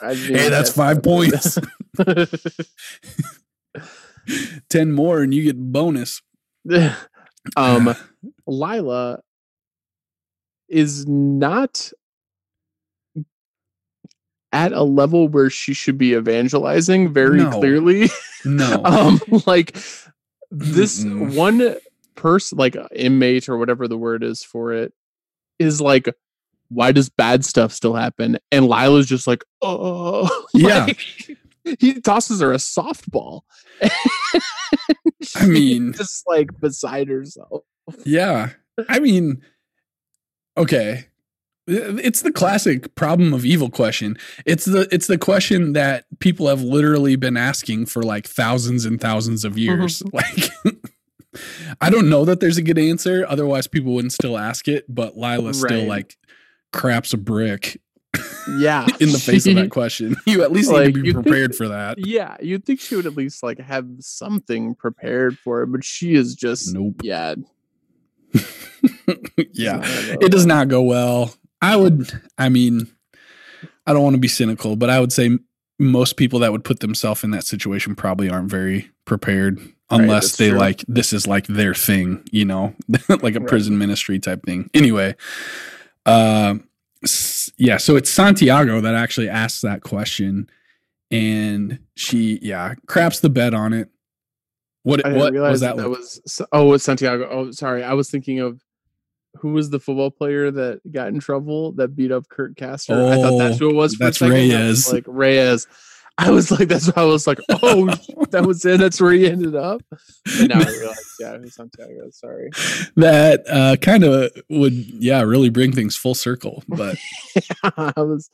[0.00, 1.58] Hey, that's five points.
[4.68, 6.22] Ten more and you get bonus.
[7.56, 7.94] um,
[8.46, 9.20] Lila
[10.70, 11.92] is not
[14.52, 17.50] at a level where she should be evangelizing very No.
[17.50, 18.08] clearly.
[18.44, 18.82] no.
[18.84, 19.76] um, like
[20.50, 21.36] this Mm-mm.
[21.36, 21.76] one
[22.16, 24.92] person, like uh, inmate or whatever the word is for it,
[25.58, 26.08] is like,
[26.68, 28.38] why does bad stuff still happen?
[28.50, 30.86] And Lila's just like, oh, Yeah.
[30.86, 30.98] Like,
[31.78, 33.42] he tosses her a softball.
[35.36, 37.62] I mean- just like beside herself.
[38.04, 38.50] Yeah.
[38.88, 39.42] I mean,
[40.60, 41.06] okay.
[41.66, 44.16] It's the classic problem of evil question.
[44.44, 49.00] It's the it's the question that people have literally been asking for like thousands and
[49.00, 49.80] thousands of mm-hmm.
[49.80, 50.02] years.
[50.12, 50.50] like
[51.80, 55.16] I don't know that there's a good answer, otherwise people wouldn't still ask it, but
[55.16, 56.16] Lila still like
[56.72, 57.80] craps a brick
[58.58, 60.16] Yeah, in the face of that question.
[60.26, 61.98] You at least need Like, to be you'd think- prepared for that.
[62.04, 66.14] Yeah, you'd think she would at least like have something prepared for it, but she
[66.14, 66.96] is just Nope.
[67.02, 67.36] yeah,
[69.52, 69.80] yeah.
[69.84, 71.34] it does not go well.
[71.62, 72.88] I would, I mean,
[73.86, 75.38] I don't want to be cynical, but I would say
[75.78, 79.58] most people that would put themselves in that situation probably aren't very prepared
[79.90, 80.58] unless that's they true.
[80.58, 82.74] like this is like their thing, you know,
[83.22, 83.46] like a Right.
[83.48, 84.70] prison ministry type thing.
[84.74, 85.16] Anyway,
[86.06, 86.54] uh,
[87.56, 90.48] yeah, so it's Santiago that actually asks that question,
[91.10, 93.88] and she, yeah, craps the bed on it.
[94.82, 95.90] What I what realize was that, that?
[95.90, 97.28] was oh it's Santiago.
[97.30, 98.62] Oh, sorry, I was thinking of
[99.36, 102.94] who was the football player that got in trouble that beat up Kurt Castor.
[102.94, 103.94] I thought that's who it was.
[103.94, 104.34] For that's second.
[104.34, 104.92] I was Reyes.
[104.92, 105.66] like Reyes.
[106.18, 107.86] I was like, that's why I was like, oh,
[108.30, 108.78] that was it.
[108.78, 109.80] That's where he ended up.
[110.38, 112.10] And now I realized, yeah, it was Santiago.
[112.10, 112.50] Sorry.
[112.96, 116.98] that uh, kind of would yeah really bring things full circle but
[117.76, 118.30] I was.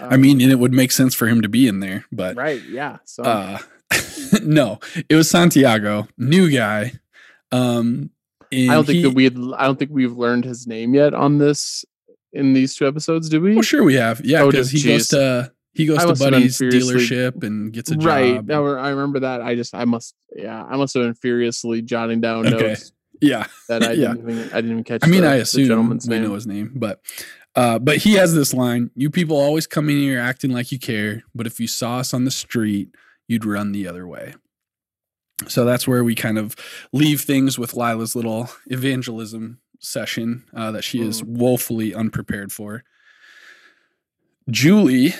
[0.00, 2.36] i um, mean and it would make sense for him to be in there but
[2.36, 2.62] right?
[2.62, 2.98] Yeah.
[3.04, 3.58] So uh
[4.42, 6.92] no it was santiago new guy
[7.52, 8.10] um
[8.52, 9.36] I don't think he- that we had.
[9.56, 11.84] I don't think we've learned his name yet on this
[12.32, 13.28] in these two episodes.
[13.28, 13.54] Do we?
[13.54, 16.20] well sure we have yeah Oh, because just- he goes to he goes to must
[16.22, 18.04] have been buddy's dealership and gets a job.
[18.04, 18.44] right.
[18.44, 19.40] Now I remember that.
[19.40, 19.72] I just.
[19.72, 20.16] I must.
[20.34, 20.64] Yeah.
[20.64, 22.70] I must have been furiously jotting down Okay.
[22.70, 24.14] notes yeah that I Yeah.
[24.14, 24.44] didn't even.
[24.52, 25.02] I didn't even catch.
[25.04, 26.24] I mean, the, I assume we name.
[26.24, 27.00] know his name, but
[27.54, 30.80] uh, but he has this line: "You people always come in here acting like you
[30.80, 32.88] care, but if you saw us on the street,
[33.30, 34.34] you'd run the other way."
[35.48, 36.54] So that's where we kind of
[36.92, 42.84] leave things with Lila's little evangelism session uh, that she is woefully unprepared for.
[44.50, 45.14] Julie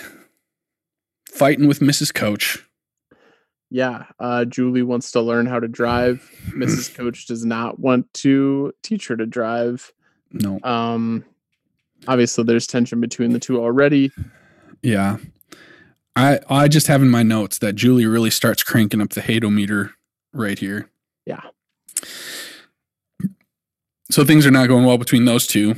[1.32, 2.12] fighting with Mrs.
[2.12, 2.66] Coach.
[3.70, 4.04] Yeah.
[4.18, 6.28] Uh, Julie wants to learn how to drive.
[6.50, 6.94] Mrs.
[6.94, 9.92] Coach does not want to teach her to drive.
[10.32, 11.24] No, Um,
[12.08, 14.12] obviously, there's tension between the two already.
[14.82, 15.16] Yeah.
[16.16, 19.92] I I just have in my notes that Julie really starts cranking up the hatometer
[20.32, 20.88] right here.
[21.26, 21.40] Yeah.
[24.10, 25.76] So things are not going well between those two.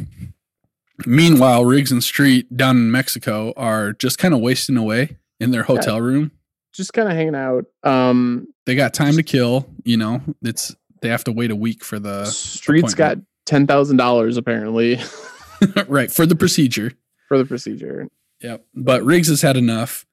[1.07, 5.65] Meanwhile, Riggs and Street down in Mexico are just kind of wasting away in their
[5.65, 6.31] hotel room.
[6.73, 7.67] Just kind of hanging out.
[7.83, 10.23] Um, They got time to kill, you know.
[10.43, 14.99] It's they have to wait a week for the Street's got ten thousand dollars apparently
[15.89, 16.93] right for the procedure.
[17.29, 18.09] for the procedure.
[18.41, 18.65] Yep.
[18.75, 20.07] But Riggs has had enough.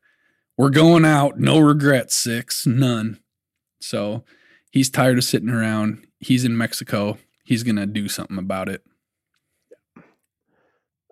[0.60, 1.40] We're going out.
[1.40, 2.68] No regrets, six.
[2.68, 3.22] None.
[3.80, 4.26] So
[4.72, 6.06] he's tired of sitting around.
[6.20, 7.18] He's in Mexico.
[7.46, 8.84] He's going to do something about it.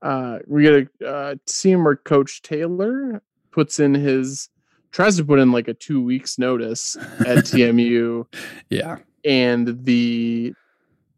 [0.02, 4.50] uh we get a uh, scene where coach taylor puts in his
[4.92, 8.26] tries to put in like a two weeks notice at tmu
[8.70, 8.98] Yeah.
[9.26, 10.54] and the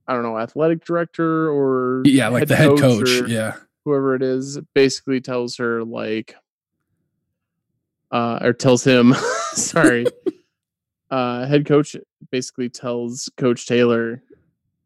[0.07, 2.29] i don't know athletic director or Yeah.
[2.29, 3.09] Like the head coach.
[3.27, 3.55] Yeah.
[3.83, 6.35] whoever it is basically tells her like
[8.11, 9.13] uh or tells him
[9.53, 10.05] sorry
[11.11, 11.95] uh head coach
[12.31, 14.21] basically tells coach taylor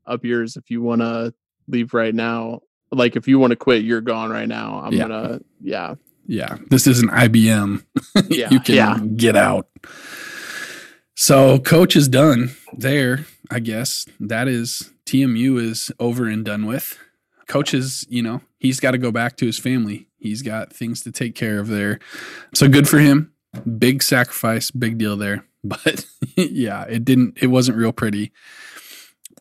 [0.05, 1.33] up yours if you want to
[1.67, 2.59] leave right now
[2.91, 5.07] like if you want to quit you're gone right now i'm Yeah.
[5.07, 6.57] gonna yeah Yeah.
[6.69, 7.83] This isn't IBM.
[8.29, 8.97] Yeah, you can yeah.
[9.17, 9.67] get out.
[11.15, 14.05] So coach is done there, I guess.
[14.21, 16.97] That is TMU is over and done with.
[17.47, 20.08] Coach is, you know, he's got to go back to his family.
[20.17, 21.99] He's got things to take care of there.
[22.53, 23.34] So good for him.
[23.77, 25.45] Big sacrifice, big deal there.
[25.65, 28.34] But yeah, it didn't it wasn't real pretty.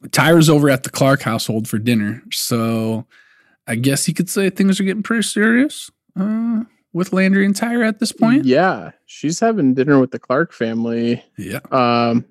[0.08, 2.22] Tyra's over at the Clark household for dinner.
[2.30, 3.06] So
[3.66, 6.62] I guess you could say things are getting pretty serious uh,
[6.92, 8.44] with Landry and Tyra at this point.
[8.44, 11.58] yeah she's having dinner with the clark family Yeah.
[11.70, 12.24] um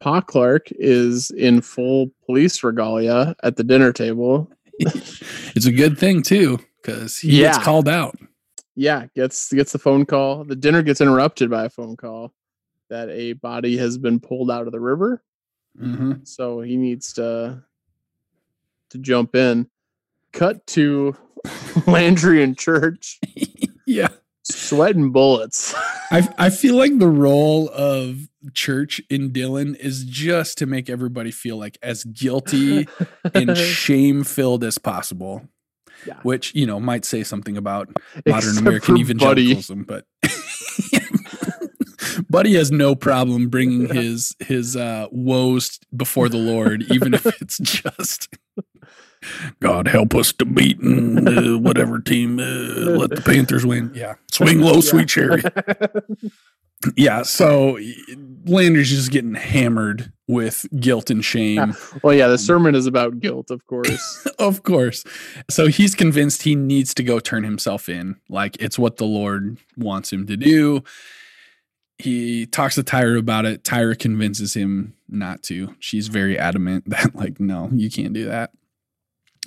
[0.00, 4.50] Pa Clark is in full police regalia at the dinner table.
[4.78, 7.52] it's a good thing too, because he Yeah.
[7.52, 8.16] gets called out.
[8.74, 10.44] Yeah, gets gets the phone call.
[10.44, 12.32] The dinner gets interrupted by a phone call
[12.88, 15.22] that a body has been pulled out of the river.
[15.78, 17.62] hmm So he needs to
[18.90, 19.68] to jump in.
[20.32, 21.14] Cut to
[21.86, 23.20] Landry and Church
[23.86, 24.08] yeah.
[24.44, 25.74] Sweating bullets.
[26.10, 31.30] I I feel like the role of Church in Dillon is just to make everybody
[31.30, 32.88] feel like as guilty
[33.34, 35.48] and shame filled as possible.
[36.04, 36.18] Yeah.
[36.22, 37.88] Which, you know, might say something about
[38.26, 39.52] modern Except American for Buddy.
[39.52, 40.04] evangelicalism, but
[42.28, 47.58] Buddy has no problem bringing his his uh, woes before the Lord, even if it's
[47.58, 48.28] just
[49.60, 52.38] God help us to beat and, uh, whatever team.
[52.38, 53.92] Uh, let the Panthers win.
[53.94, 54.80] Yeah, swing low, Yeah.
[54.80, 55.42] sweet cherry.
[56.96, 57.78] Yeah, so
[58.44, 61.76] Landry's just getting hammered with guilt and shame.
[62.02, 64.26] well, yeah, the sermon is about guilt, of course.
[64.40, 65.04] of course.
[65.48, 68.16] So he's convinced he needs to go turn himself in.
[68.28, 70.82] Like it's what the Lord wants him to do.
[71.98, 73.62] He talks to Tyra about it.
[73.62, 75.76] Tyra convinces him not to.
[75.78, 78.50] She's very adamant that, like, no, you can't do that.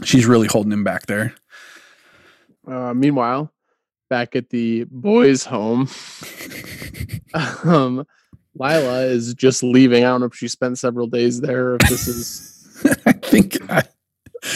[0.03, 1.34] She's really holding him back there.
[2.67, 3.51] Uh, meanwhile,
[4.10, 5.88] back at the boys' home,
[7.63, 8.05] um,
[8.58, 10.03] Lila is just leaving.
[10.03, 11.75] I don't know if she spent several days there.
[11.75, 12.51] If this is
[13.05, 13.84] I think I,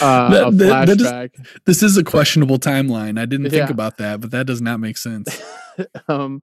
[0.02, 1.46] uh, That- a that- that is- flashback.
[1.66, 3.18] this is a questionable timeline.
[3.18, 3.70] I didn't think Yeah.
[3.70, 5.40] about that, but that does not make sense.
[6.08, 6.42] um,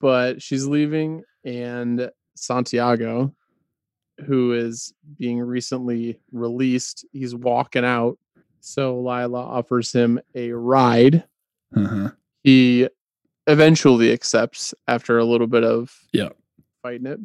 [0.00, 3.34] but she's leaving, and Santiago,
[4.26, 8.18] who is being recently released, he's walking out.
[8.60, 11.24] So Lila offers him a ride.
[11.76, 12.10] Uh-huh.
[12.42, 12.88] He
[13.46, 16.30] eventually accepts after a little bit of Yeah.
[16.82, 17.20] fighting it.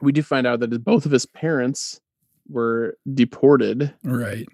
[0.00, 2.00] We do find out that both of his parents
[2.48, 3.94] were deported.
[4.02, 4.46] Right.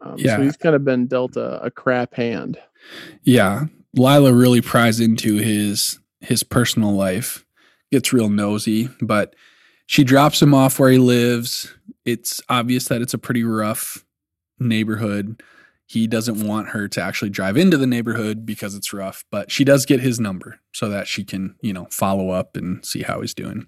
[0.00, 0.36] Um, Yeah.
[0.36, 2.58] So he's kind of been dealt a, a crap hand.
[3.22, 3.66] Yeah.
[3.94, 7.44] Lila really pries into his his personal life.
[7.92, 9.34] Gets real nosy, but
[9.88, 11.74] she drops him off where he lives.
[12.04, 14.04] It's obvious that it's a pretty rough
[14.58, 15.42] neighborhood.
[15.86, 19.64] He doesn't want her to actually drive into the neighborhood because it's rough, but she
[19.64, 23.22] does get his number so that she can, you know, follow up and see how
[23.22, 23.66] he's doing.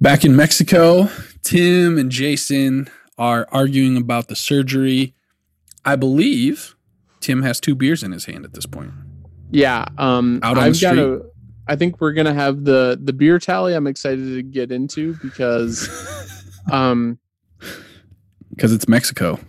[0.00, 1.10] Back in Mexico,
[1.42, 5.14] Tim and Jason are arguing about the surgery.
[5.84, 6.76] I believe
[7.20, 8.92] Tim has two beers in his hand at this point.
[9.50, 9.84] Yeah.
[9.98, 11.31] Um, Out on I've the got street.
[11.72, 13.72] I think we're gonna have the the beer tally.
[13.72, 15.88] I'm excited to get into because,
[16.70, 17.18] um,
[18.50, 19.40] Because it's Mexico.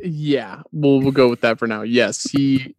[0.00, 1.82] yeah, we'll we'll go with that for now.
[1.82, 2.76] Yes, he.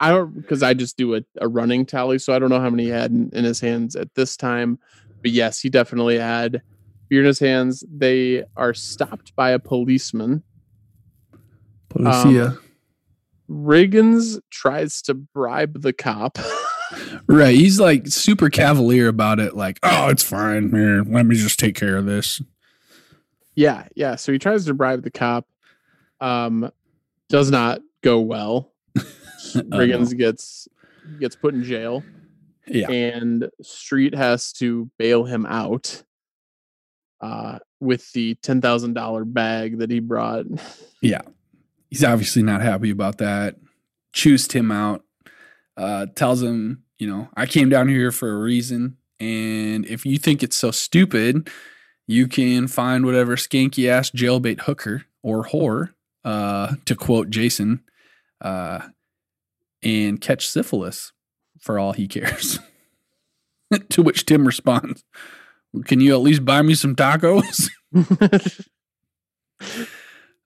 [0.00, 2.70] I don't because I just do a, a running tally, so I don't know how
[2.70, 4.78] many he had in, in his hands at this time.
[5.20, 6.62] But yes, he definitely had
[7.10, 7.84] beer in his hands.
[7.94, 10.42] They are stopped by a policeman.
[11.90, 12.58] Policia.
[13.50, 16.38] Riggins tries to bribe the cop.
[17.26, 17.54] right.
[17.54, 19.56] He's like super cavalier about it.
[19.56, 20.70] Like, oh, it's fine.
[20.70, 22.40] Here, let me just take care of this.
[23.54, 24.16] Yeah, yeah.
[24.16, 25.46] So he tries to bribe the cop.
[26.20, 26.70] Um,
[27.28, 28.72] does not go well.
[29.54, 30.68] Riggins gets
[31.20, 32.02] gets put in jail,
[32.66, 32.90] Yeah.
[32.90, 36.02] and Street has to bail him out.
[37.20, 40.44] Uh, with the ten thousand dollar bag that he brought.
[41.00, 41.22] Yeah.
[41.90, 43.56] He's obviously not happy about that.
[44.12, 45.04] Chews him out.
[45.76, 48.96] Uh, tells him, you know, I came down here for a reason.
[49.18, 51.48] And if you think it's so stupid,
[52.06, 57.82] you can find whatever skanky ass jailbait hooker or whore, uh, to quote Jason,
[58.40, 58.80] uh,
[59.82, 61.12] and catch syphilis
[61.60, 62.58] for all he cares.
[63.88, 65.04] to which Tim responds,
[65.84, 67.70] Can you at least buy me some tacos?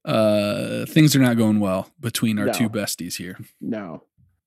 [0.04, 3.38] uh, things are not going well between our two besties here.
[3.60, 4.02] no.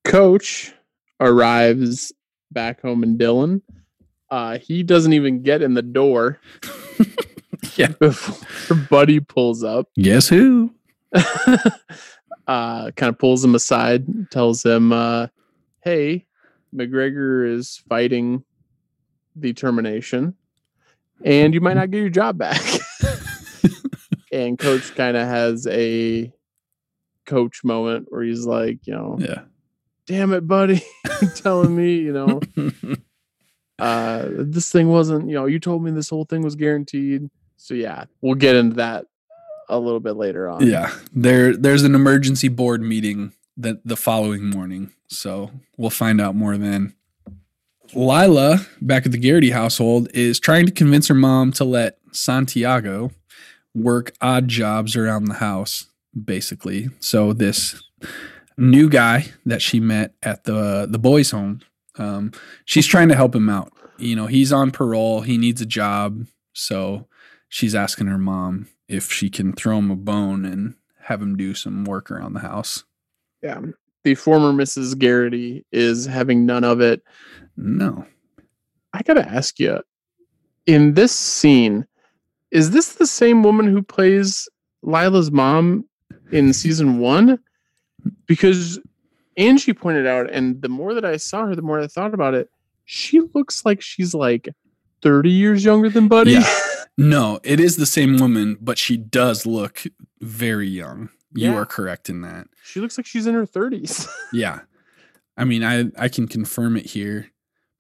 [0.06, 0.74] Coach
[1.20, 2.12] arrives
[2.52, 3.62] back home in Dillon.
[4.30, 6.39] Uh, he doesn't even get in the door
[7.76, 7.89] Yeah.
[8.00, 9.88] before Buddy pulls up.
[9.95, 10.74] Guess who?
[12.47, 15.28] uh, kind of pulls him aside, tells him, uh,
[15.84, 16.26] "Hey,
[16.76, 18.43] McGregor is fighting
[19.36, 20.36] the termination,
[21.24, 22.62] and you might not get your job back."
[24.32, 26.32] and Coach kind of has a
[27.26, 29.41] coach moment where he's like, you know, Yeah.
[30.10, 30.82] "Damn it, buddy,
[31.36, 32.41] telling me, you know,
[33.80, 37.76] uh, this thing wasn't, you know, you told me this whole thing was guaranteed." So
[37.76, 39.05] yeah, we'll get into that
[39.70, 40.66] a little bit later on.
[40.66, 40.91] yeah.
[41.14, 44.91] There there's an emergency board meeting that the following morning.
[45.07, 46.95] So we'll find out more then.
[47.93, 53.12] Lila, back at the Garrity household, is trying to convince her mom to let Santiago
[53.76, 55.88] work odd jobs around the house,
[56.24, 56.89] basically.
[56.99, 57.82] So this
[58.60, 61.62] new guy that she met at the the boys' home,
[61.97, 62.32] um,
[62.66, 63.72] she's trying to help him out.
[63.97, 65.22] You know, he's on parole.
[65.22, 67.07] He needs a job, so
[67.47, 71.53] she's asking her mom if she can throw him a bone and have him do
[71.53, 72.84] some work around the house.
[73.41, 73.62] Yeah.
[74.03, 74.97] The former Mrs.
[74.97, 77.01] Garrity is having none of it.
[77.57, 78.05] No.
[78.93, 79.82] I got to ask you
[80.66, 81.86] in this scene,
[82.51, 84.47] is this the same woman who plays
[84.84, 85.84] Lila's mom
[86.32, 87.39] in season one?
[88.26, 88.80] Because
[89.38, 92.34] Angie pointed out, and the more that I saw her, the more I thought about
[92.34, 92.50] it,
[92.86, 94.50] she looks like she's like
[95.02, 96.32] 30 years younger than Buddy.
[96.34, 96.60] Yeah.
[96.97, 99.84] No, it is the same woman, but she does look
[100.20, 101.10] very young.
[101.34, 101.56] You Yeah.
[101.58, 102.47] are correct in that.
[102.64, 104.08] She looks like she's in her 30s.
[104.34, 104.62] Yeah.
[105.38, 107.28] I mean, I I can confirm it here.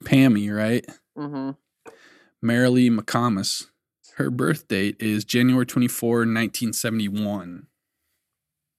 [0.05, 0.85] Pammy, right?
[1.17, 1.49] mm-hmm.
[2.45, 3.65] Merrilee McCommas.
[4.15, 7.67] Her birth date is January 24, 1971.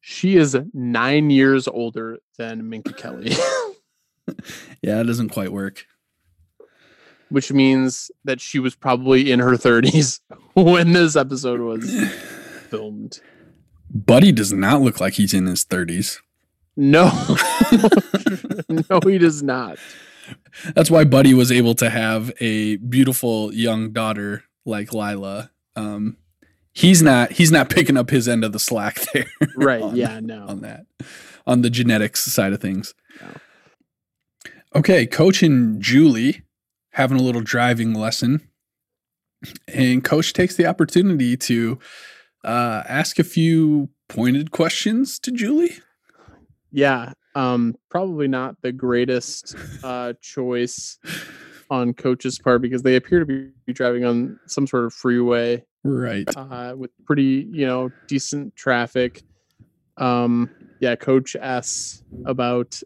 [0.00, 3.32] She is nine years older than Minka Kelly,
[4.82, 5.84] Yeah, it doesn't quite work.
[7.28, 10.20] which means that she was probably in her 30s
[10.54, 11.90] when this episode was
[12.70, 13.20] filmed.
[13.92, 16.18] Buddy does not look like he's in his 30s.
[16.76, 17.10] No,
[18.68, 19.78] no, he does not.
[20.74, 25.50] That's why Buddy was able to have a beautiful young daughter like Lila.
[25.76, 26.16] Um,
[26.80, 29.26] he's not he's not picking up his end of the slack there.
[29.56, 29.82] Right?
[29.82, 30.46] on- yeah, no.
[30.46, 30.86] on that
[31.46, 32.94] on the genetics side of things.
[33.20, 33.32] Yeah.
[34.74, 36.42] Okay, coach and Julie
[36.92, 38.46] having a little driving lesson.
[39.66, 41.78] And coach takes the opportunity to
[42.44, 45.78] uh, ask a few pointed questions to Julie.
[46.70, 50.98] Yeah, um, probably not the greatest uh, choice
[51.70, 56.28] on coach's part because they appear to be driving on some sort of freeway Right.
[56.36, 59.22] uh, with pretty, you know, decent traffic.
[59.96, 60.50] Um,
[60.80, 62.80] yeah, coach asks about,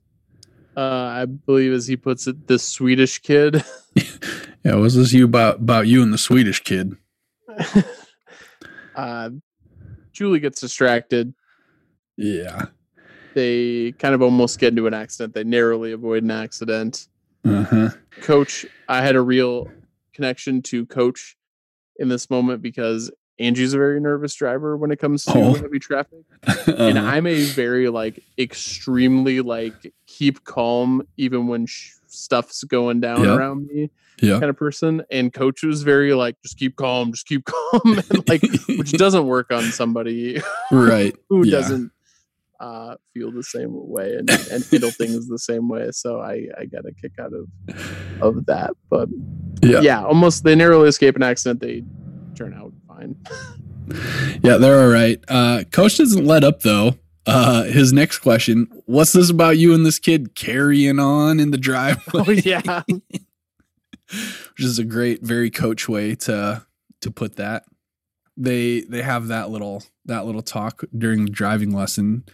[0.77, 3.65] uh, I believe, as he puts it, the Swedish kid.
[4.65, 6.97] Yeah, was this you about about you and the Swedish kid?
[8.97, 9.31] uh,
[10.13, 11.35] Julie gets distracted.
[12.17, 12.67] Yeah.
[13.35, 15.35] They kind of almost get into an accident.
[15.35, 17.09] They narrowly avoid an accident.
[17.45, 17.91] Uh-huh.
[18.23, 19.69] Coach, I had a real
[20.15, 21.37] connection to Coach
[21.99, 25.55] in this moment because Angie's a very nervous driver when it comes to Oh.
[25.55, 26.21] heavy traffic.
[26.67, 27.07] and Uh-huh.
[27.09, 33.35] I'm a very like extremely like keep calm even when sh- stuff's going down Yeah.
[33.37, 33.91] around me
[34.23, 34.35] yeah.
[34.39, 35.03] kind of person.
[35.11, 39.27] And coach was very like just keep calm, just keep calm, and like which doesn't
[39.27, 40.41] work on somebody
[40.71, 41.15] right.
[41.29, 41.51] who Yeah.
[41.53, 41.91] doesn't
[42.61, 45.91] uh, feel the same way and, and handle things the same way.
[45.93, 47.47] So I I got a kick out of
[48.23, 48.71] of that.
[48.91, 49.09] But
[49.63, 49.81] Yeah.
[49.81, 51.61] yeah, almost they narrowly escape an accident.
[51.61, 51.83] They
[52.35, 53.17] turn out fine.
[54.43, 55.23] Yeah, they're all right.
[55.29, 56.97] Uh, Coach doesn't let up though.
[57.27, 61.59] Uh, his next question: What's this about you and this kid carrying on in the
[61.69, 62.25] driveway?
[62.27, 62.83] Oh yeah.
[64.11, 66.65] Which is a great, very coach way to
[67.01, 67.65] to put that.
[68.37, 72.25] They they have that little that little talk during the driving lesson.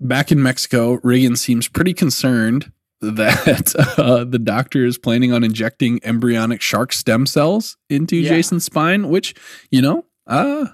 [0.00, 6.00] Back in Mexico, Riggins seems pretty concerned that uh, the doctor is planning on injecting
[6.04, 8.30] embryonic shark stem cells into Yeah.
[8.30, 9.34] Jason's spine, which
[9.70, 10.66] you know, uh,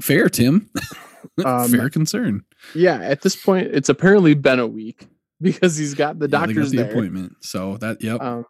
[0.00, 0.68] fair, Tim.
[1.44, 2.44] Um, fair concern.
[2.74, 5.06] Yeah, at this point, it's apparently been a week
[5.40, 7.36] because he's got the Yeah, got doctor's the appointment.
[7.40, 8.20] So that yep.
[8.20, 8.46] Um,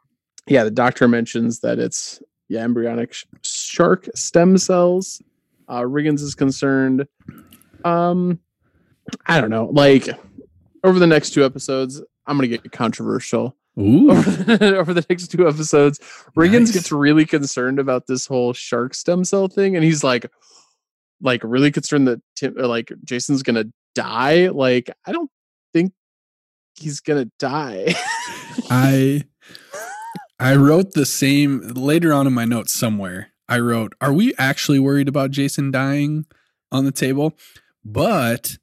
[0.46, 5.20] yeah, the doctor mentions that it's yeah embryonic sh- shark stem cells.
[5.70, 7.06] Uh, Riggins is concerned.
[7.84, 8.40] Um,
[9.26, 9.66] I don't know.
[9.66, 10.08] Like
[10.84, 13.56] over the next two episodes, I'm gonna get controversial.
[13.78, 16.00] Over the, over the next two episodes,
[16.36, 16.72] Riggins Nice.
[16.72, 20.26] gets really concerned about this whole shark stem cell thing, and he's like,
[21.22, 23.64] like really concerned that Tim, like Jason's gonna
[23.94, 24.48] die.
[24.48, 25.30] Like I don't
[25.72, 25.92] think
[26.74, 27.94] he's gonna die.
[28.68, 29.24] I
[30.40, 33.29] I wrote the same later on in my notes somewhere.
[33.50, 36.24] I wrote, "Are we actually worried about Jason dying
[36.72, 37.36] on the table?"
[37.84, 38.56] But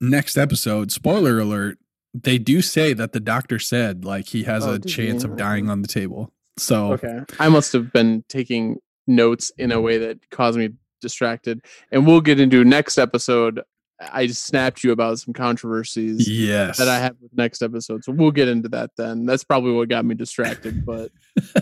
[0.00, 1.78] next episode, spoiler alert,
[2.14, 5.28] they do say that the doctor said like he has Oh, a did chance he?
[5.28, 6.32] of dying on the table.
[6.58, 7.20] So Okay.
[7.38, 8.76] I must have been taking
[9.06, 10.70] notes in a way that caused me
[11.02, 11.62] distracted.
[11.92, 13.60] And we'll get into next episode.
[14.00, 18.04] I snapped you about some controversies yes, that I have with next episode.
[18.04, 19.24] So we'll get into that then.
[19.26, 20.84] That's probably what got me distracted.
[20.84, 21.10] But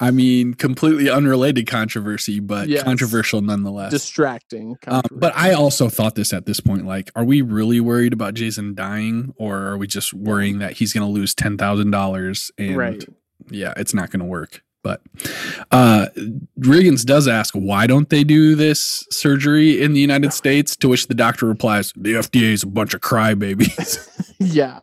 [0.00, 2.82] I mean, completely unrelated controversy, but Yes.
[2.82, 3.90] controversial nonetheless.
[3.90, 4.76] distracting.
[4.86, 8.34] Um, but I also thought this at this point like, are we really worried about
[8.34, 12.50] Jason dying, or are we just worrying that he's going to lose ten thousand dollars
[12.58, 13.04] and right.
[13.50, 14.62] yeah, it's not going to work.
[14.82, 15.00] But
[15.70, 16.08] uh,
[16.60, 20.76] Riggins does ask, why don't they do this surgery in the United States?
[20.76, 24.34] To which the doctor replies, the FDA is a bunch of crybabies.
[24.38, 24.80] yeah.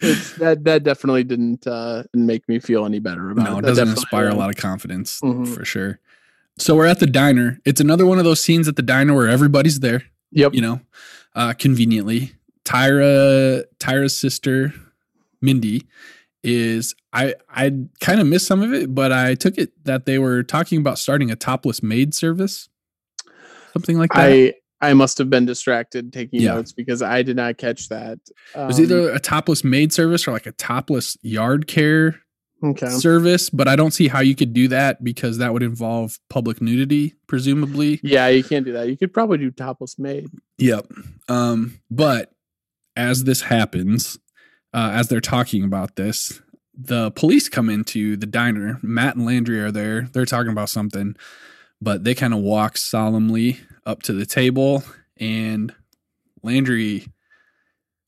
[0.00, 3.58] It's, that that definitely didn't uh, make me feel any better about no, it.
[3.58, 5.46] it That doesn't inspire a uh, lot of confidence Mhm.
[5.54, 6.00] for sure.
[6.58, 7.58] So we're at the diner.
[7.64, 10.54] It's another one of those scenes at the diner where everybody's there, Yep.
[10.54, 10.80] you know,
[11.34, 12.32] uh, conveniently.
[12.64, 14.72] Tyra, Tyra's sister,
[15.42, 15.84] Mindy,
[16.42, 20.18] is I I kind of missed some of it, but I took it that they
[20.18, 22.68] were talking about starting a topless maid service,
[23.72, 24.28] something like that.
[24.30, 26.54] I I must have been distracted taking Yeah.
[26.54, 28.18] notes because I did not catch that.
[28.54, 32.20] it was Um, either a topless maid service or like a topless yard care
[32.62, 32.88] okay.
[32.88, 36.60] service, but I don't see how you could do that because that would involve public
[36.62, 38.00] nudity, presumably.
[38.02, 38.88] Yeah, you can't do that.
[38.88, 40.28] You could probably do topless maid.
[40.58, 40.86] Yep.
[41.28, 42.32] Um, but
[42.96, 44.18] as this happens,
[44.72, 46.40] uh, as they're talking about this,
[46.76, 48.78] the police come into the diner.
[48.82, 50.08] Matt and Landry are there.
[50.12, 51.14] They're talking about something,
[51.80, 54.82] but they kind of walk solemnly up to the table,
[55.18, 55.74] and
[56.42, 57.06] Landry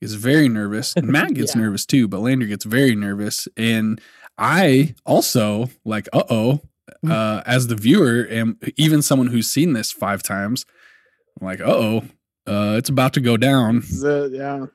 [0.00, 0.94] is very nervous.
[0.96, 1.62] And Matt gets Yeah.
[1.62, 3.48] nervous too, but Landry gets very nervous.
[3.56, 4.00] And
[4.38, 6.60] I also like, uh oh,
[7.08, 10.64] uh, as the viewer, and even someone who's seen this five times,
[11.40, 11.96] I'm like, uh oh,
[12.46, 13.78] uh, it's about to go down.
[13.78, 14.66] Is it- yeah.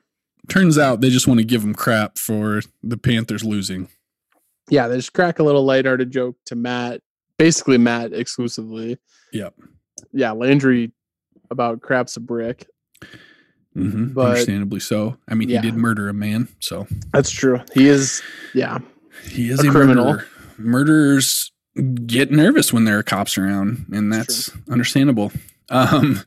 [0.48, 3.88] Turns out they just want to give him crap for the Panthers losing.
[4.68, 7.00] Yeah, they just crack a little lighthearted joke to Matt,
[7.38, 8.98] basically Matt exclusively.
[9.32, 9.54] Yep.
[10.12, 10.92] Yeah, Landry
[11.50, 12.66] about craps a brick.
[13.74, 15.16] hmm But- Understandably so.
[15.28, 15.60] I mean, Yeah.
[15.62, 17.60] he did murder a man, so That's true.
[17.74, 18.22] He is,
[18.54, 18.78] yeah.
[19.24, 20.04] he is A a, criminal.
[20.06, 20.26] murderer.
[20.58, 21.52] Murderers
[22.06, 25.32] get nervous when there are cops around, and That's that's understandable.
[25.70, 26.20] Um,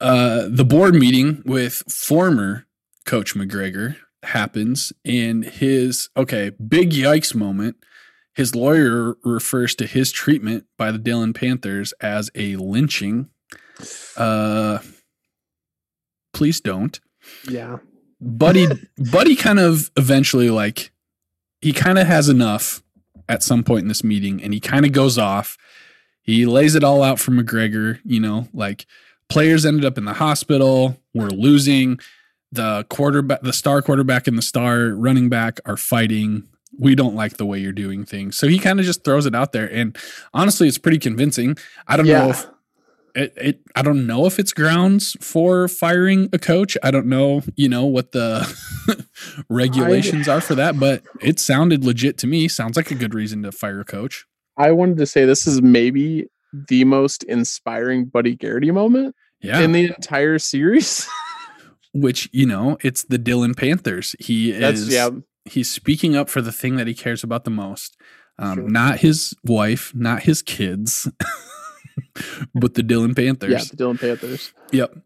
[0.00, 2.66] uh, the board meeting with former
[3.04, 7.76] Coach McGregor happens, and his okay big yikes moment.
[8.36, 13.30] His lawyer refers to his treatment by the Dillon Panthers as a lynching.
[14.14, 14.80] Uh,
[16.34, 17.00] please don't.
[17.48, 17.78] Yeah.
[18.20, 18.68] Buddy
[19.10, 20.90] Buddy kind of eventually like
[21.62, 22.82] he kind of has enough
[23.26, 25.56] at some point in this meeting and he kind of goes off.
[26.20, 28.84] He lays it all out for McGregor, you know, like
[29.30, 31.98] players ended up in the hospital, we're losing.
[32.52, 36.48] The quarterback the star quarterback and the star running back are fighting.
[36.78, 38.36] We don't like the way you're doing things.
[38.36, 39.96] So he kind of just throws it out there and
[40.34, 41.56] honestly it's pretty convincing.
[41.86, 42.46] I don't know if
[43.14, 46.76] it, it I don't know if it's grounds for firing a coach.
[46.82, 48.46] I don't know, you know, what the
[49.48, 52.48] regulations are for that, but it sounded legit to me.
[52.48, 54.26] Sounds like a good reason to fire a coach.
[54.58, 56.26] I wanted to say this is maybe
[56.68, 59.60] the most inspiring Buddy Garrity moment Yeah.
[59.60, 61.08] in the entire series.
[61.94, 64.14] Which, you know, it's the Dillon Panthers.
[64.18, 65.10] He That's is yeah.
[65.46, 67.96] He's speaking up for the thing that he cares about the most.
[68.38, 68.68] Um, Sure.
[68.68, 71.08] not his wife, not his kids,
[72.54, 73.50] but the Dillon Panthers.
[73.52, 74.52] Yeah, the Dillon Panthers.
[74.72, 74.96] Yep.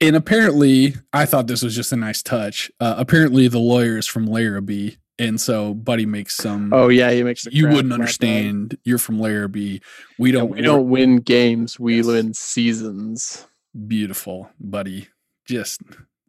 [0.00, 2.70] And apparently, I thought this was just a nice touch.
[2.78, 6.72] Uh, apparently, the lawyer is from Larrabee, and so Buddy makes some.
[6.72, 8.78] Oh yeah, he makes you wouldn't understand.
[8.84, 9.80] You're from Larrabee.
[10.16, 10.50] We don't.
[10.50, 12.06] we don't win games, we Yes.
[12.06, 13.46] win seasons.
[13.88, 15.08] Beautiful, Buddy.
[15.46, 15.80] Just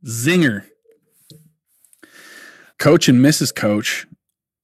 [0.04, 0.66] zinger.
[2.80, 3.54] Coach and Mrs.
[3.54, 4.08] Coach,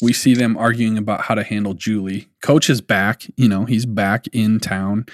[0.02, 2.30] we see them arguing about how to handle Julie.
[2.42, 3.28] Coach is back.
[3.36, 5.06] You know, he's back in town,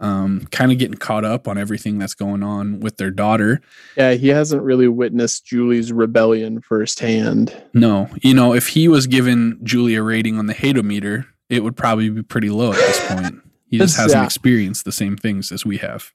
[0.00, 3.60] um, kind of getting caught up on everything that's going on with their daughter.
[3.96, 7.54] Yeah, he hasn't really witnessed Julie's rebellion firsthand.
[7.72, 11.76] No, you know, if he was given Julie a rating on the hatometer, it would
[11.76, 13.42] probably be pretty low at this point.
[13.68, 14.24] He just hasn't yeah.
[14.24, 16.12] experienced the same things as we have.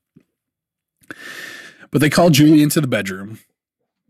[1.91, 3.39] But they call Julie into the bedroom.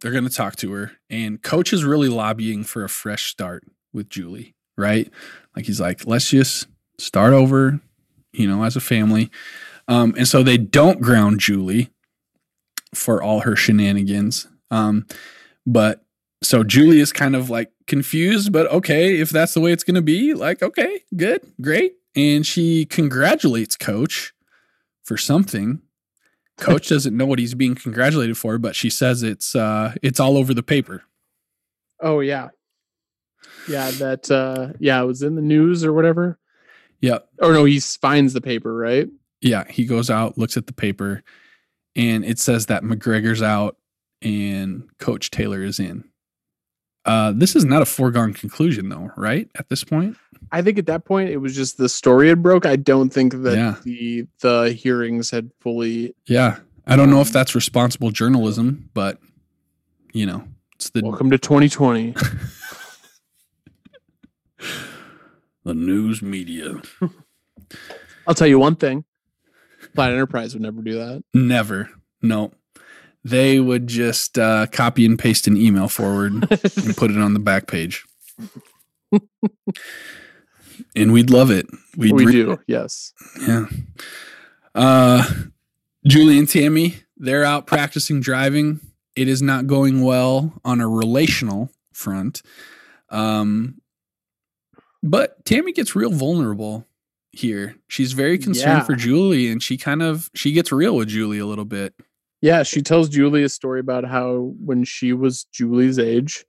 [0.02, 3.64] They're going to talk to her, and coach is really lobbying for a fresh start
[3.94, 5.10] with Julie, right?
[5.56, 7.80] Like he's like, let's just start over,
[8.34, 9.30] you know, as a family.
[9.88, 11.90] Um, and so they don't ground Julie
[12.94, 14.48] for all her shenanigans.
[14.70, 15.06] Um,
[15.66, 16.04] but
[16.42, 19.96] so Julie is kind of like confused, but okay, if that's the way it's going
[19.96, 21.94] to be, like, okay, good, great.
[22.16, 24.34] And she congratulates coach
[25.04, 25.82] for something.
[26.62, 30.38] Coach doesn't know what he's being congratulated for, but she says it's uh it's all
[30.38, 31.04] over the paper.
[32.00, 32.50] Oh yeah.
[33.68, 36.40] Yeah, that uh yeah, it was in the news or whatever.
[37.02, 37.20] Yeah.
[37.40, 39.10] Or no, he finds the paper, right?
[39.42, 41.24] Yeah, he goes out, looks at the paper,
[41.96, 43.76] and it says that McGregor's out
[44.22, 46.04] and Coach Taylor is in.
[47.06, 49.50] Uh, this is not a foregone conclusion, though, right?
[49.58, 50.18] At this point,
[50.52, 52.66] I think at that point it was just the story had broke.
[52.66, 53.76] I don't think that Yeah.
[53.84, 56.60] the the hearings had fully yeah.
[56.86, 59.20] I don't know if that's responsible journalism, but
[60.14, 60.44] you know,
[60.76, 62.14] it's the welcome to 2020.
[65.64, 66.82] The news media.
[68.26, 69.06] I'll tell you one thing.
[69.94, 71.24] Planet Enterprise would never do that.
[71.36, 71.90] Never.
[72.22, 72.52] No.
[73.24, 77.40] They would just uh, copy and paste an email forward and put it on the
[77.40, 78.04] back page.
[80.96, 81.68] and we'd love it.
[81.96, 83.14] We'd we do, yes.
[83.48, 83.66] Yeah.
[84.74, 85.24] Uh,
[86.08, 88.80] Julie and Tammy, they're out practicing driving.
[89.16, 92.42] It is not going well on a relational front.
[93.10, 93.82] Um,
[95.04, 96.88] but Tammy gets real vulnerable
[97.32, 97.76] here.
[97.88, 98.84] She's very concerned Yeah.
[98.84, 101.94] for Julie and she kind of she gets real with Julie a little bit.
[102.42, 106.46] Yeah, she tells Julie a story about how when she was Julie's age,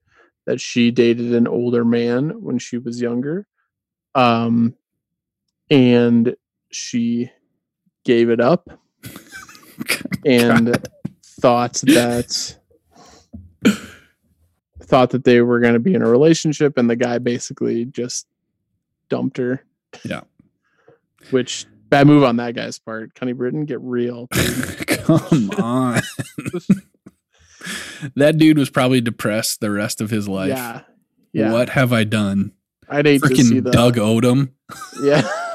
[0.47, 3.47] that she dated an older man when she was younger.
[4.15, 4.75] Um
[5.71, 6.37] and
[6.71, 7.31] she
[8.05, 8.69] gave it up
[10.27, 10.77] and
[11.23, 12.57] thought that
[14.83, 18.27] thought that they were going to be in a relationship and the guy basically just
[19.09, 19.65] dumped her.
[20.05, 20.23] Yeah.
[21.31, 23.15] Which bad move on that guy's part.
[23.15, 24.27] Connie Britton, get real.
[24.89, 26.01] Come on.
[28.17, 30.49] that dude was probably depressed the rest of his life.
[30.49, 30.81] Yeah.
[31.35, 31.53] Yeah.
[31.53, 32.53] What have I done?
[32.89, 34.53] I'd hate to see the Doug Odom.
[35.03, 35.23] Yeah.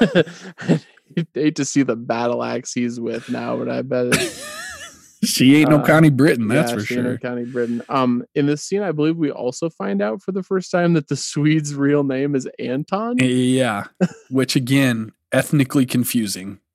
[0.60, 4.14] I'd hate to see the battle axe he's with now, but I bet
[5.24, 7.18] she ain't no Uh, Connie Britton, that's yeah, for sure.
[7.18, 7.82] Connie Britton.
[7.88, 11.08] Um, in this scene, I believe we also find out for the first time that
[11.08, 13.16] the Swede's real name is Anton.
[13.18, 13.86] Yeah.
[14.30, 16.60] Which again, ethnically confusing.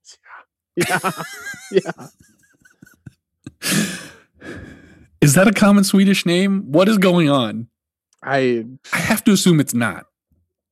[0.75, 1.11] Yeah,
[1.71, 2.07] yeah.
[5.21, 6.63] Is that a common Swedish name?
[6.71, 7.67] What is going on?
[8.23, 10.07] I I have to assume it's not.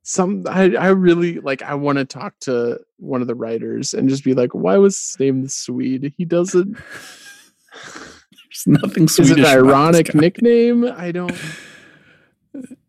[0.03, 1.61] some I I really like.
[1.61, 4.97] I want to talk to one of the writers and just be like, why was
[4.97, 6.13] his name the Swede?
[6.17, 6.75] He doesn't.
[7.83, 9.31] There's nothing Swedish.
[9.31, 10.83] Is it an ironic nickname?
[10.85, 11.37] I don't.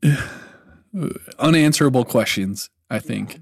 [1.38, 3.40] Unanswerable questions, I think.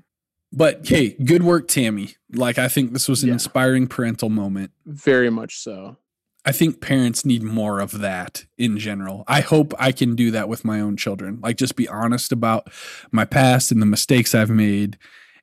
[0.53, 2.15] But hey, good work, Tammy.
[2.33, 3.35] Like I think this was an Yeah.
[3.35, 4.73] inspiring parental moment.
[4.87, 5.97] Very much so.
[6.45, 9.25] I think parents need more of that in general.
[9.29, 11.39] I hope I can do that with my own children.
[11.43, 12.73] Like just be honest about
[13.13, 14.97] my past and the mistakes I've made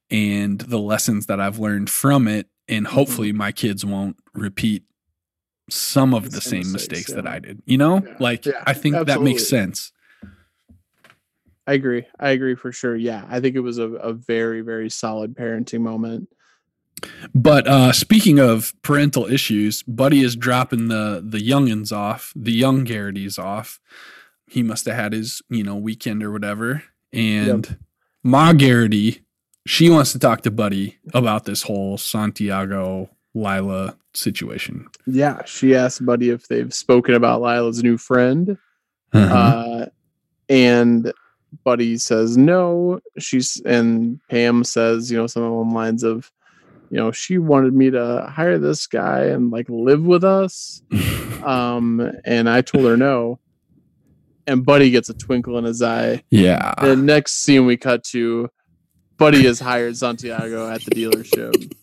[0.10, 2.96] and the lessons that I've learned from it and Mm-hmm.
[2.96, 4.84] hopefully my kids won't repeat
[5.70, 7.28] some of The the same same mistakes, mistakes that.
[7.28, 7.62] I did.
[7.66, 8.02] You know?
[8.06, 8.16] Yeah.
[8.20, 9.92] Like Yeah, I think that makes sense.
[11.68, 12.06] I agree.
[12.20, 12.96] I agree for sure.
[12.96, 16.30] Yeah, I think it was a, a very very solid parenting moment.
[17.36, 22.84] But uh speaking of parental issues, Buddy is dropping the the youngins off, the young
[22.86, 23.80] Garrity's off.
[24.50, 26.84] He must have had his, you know, weekend or whatever.
[27.12, 27.78] And
[28.24, 29.22] Ma Garrity,
[29.66, 34.88] she wants to talk to Buddy about this whole Santiago Lila situation.
[35.06, 38.58] Yeah, she asked Buddy if they've spoken about Lila's new friend,
[39.14, 39.36] Uh-huh.
[39.36, 39.86] uh,
[40.50, 41.12] and
[41.64, 43.00] Buddy says no.
[43.20, 46.32] She's and Pam says, you know, some of the lines of,
[46.90, 50.82] you know, she wanted me to hire this guy and like live with us,
[51.44, 53.40] um, and I told her no.
[54.46, 56.24] And Buddy gets a twinkle in his eye.
[56.30, 56.74] yeah.
[56.82, 58.50] The next scene we cut to,
[59.18, 61.74] Buddy has hired Santiago at the dealership.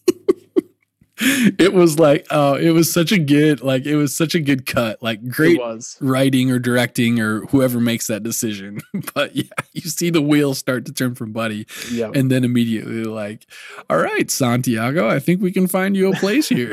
[1.19, 4.67] It was like, oh, it was such a good, like, it was such a good
[4.67, 5.03] cut.
[5.03, 5.97] Like, great was.
[6.01, 8.81] writing or directing or whoever makes that decision.
[9.15, 12.11] but yeah, you see the wheels start to turn from Buddy, Yeah.
[12.15, 13.47] and then immediately like,
[13.89, 16.73] all right, Santiago, I think we can find you a place here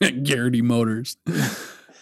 [0.00, 1.16] at Garrity Motors.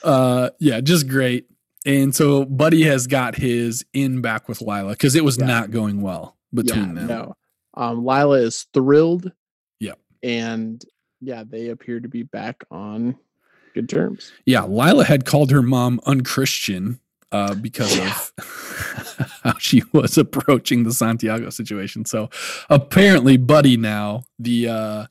[0.03, 1.47] Uh, yeah, just great.
[1.87, 5.47] And so Buddy has got his in back with Lila because it was Yeah.
[5.47, 7.07] not going well between them.
[7.07, 7.37] No.
[7.75, 9.33] Um, Lila is thrilled.
[9.79, 9.99] Yep.
[10.23, 10.85] And
[11.21, 13.17] yeah, they appear to be back on
[13.75, 14.33] good terms.
[14.47, 17.01] Yeah, Lila had called her mom unchristian
[17.33, 18.33] uh, because of
[19.43, 22.05] how she was approaching the Santiago situation.
[22.05, 22.31] So
[22.69, 25.07] apparently, Buddy now the uh,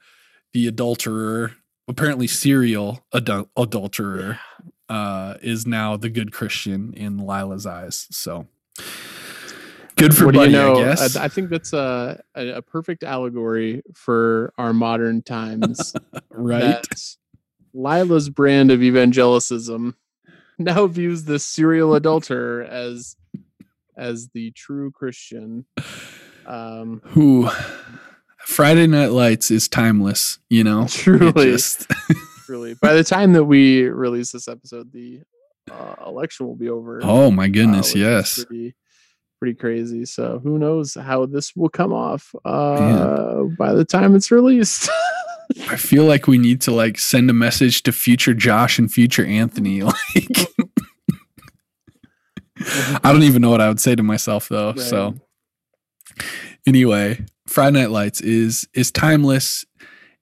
[0.54, 1.54] the adulterer,
[1.88, 4.40] apparently serial adul- adulterer,
[4.90, 8.08] uh, is now the good Christian in Lila's eyes.
[8.12, 8.48] So
[10.00, 10.76] good for what Buddy, do you know?
[10.76, 11.16] I guess.
[11.16, 15.94] I, I think that's a, a, a perfect allegory for our modern times.
[16.30, 16.86] right?
[17.74, 19.94] Lila's brand of evangelicism
[20.60, 23.16] now views the serial adulterer as
[23.98, 25.66] as the true Christian.
[26.46, 27.50] Um, Who
[28.40, 30.40] Friday Night Lights is timeless.
[30.50, 31.88] You know, truly, just-
[32.46, 32.76] truly.
[32.76, 35.22] By the time that we release this episode, the
[35.72, 37.00] uh, election will be over.
[37.04, 38.46] oh my uh, goodness, is yes.
[38.46, 38.76] pretty,
[39.40, 40.06] pretty crazy.
[40.06, 44.90] So who knows how this will come off uh, by the time it's released.
[45.70, 49.26] I feel like we need to like send a message to future Josh and future
[49.26, 49.82] Anthony.
[50.16, 50.48] Like,
[53.04, 54.76] I don't even know what I would say to myself though.
[54.76, 55.16] So,
[56.68, 59.64] anyway, Friday Night Lights is is timeless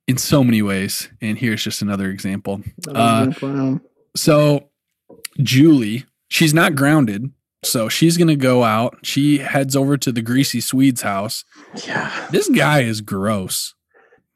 [0.08, 2.62] in so many ways, and here's just another example.
[2.88, 3.32] Uh,
[4.16, 4.70] So
[5.42, 7.32] Julie, she's not grounded,
[7.64, 8.98] so she's gonna go out.
[9.04, 11.44] She heads over to the greasy Swede's house.
[11.86, 12.28] Yeah.
[12.32, 13.74] This guy is gross.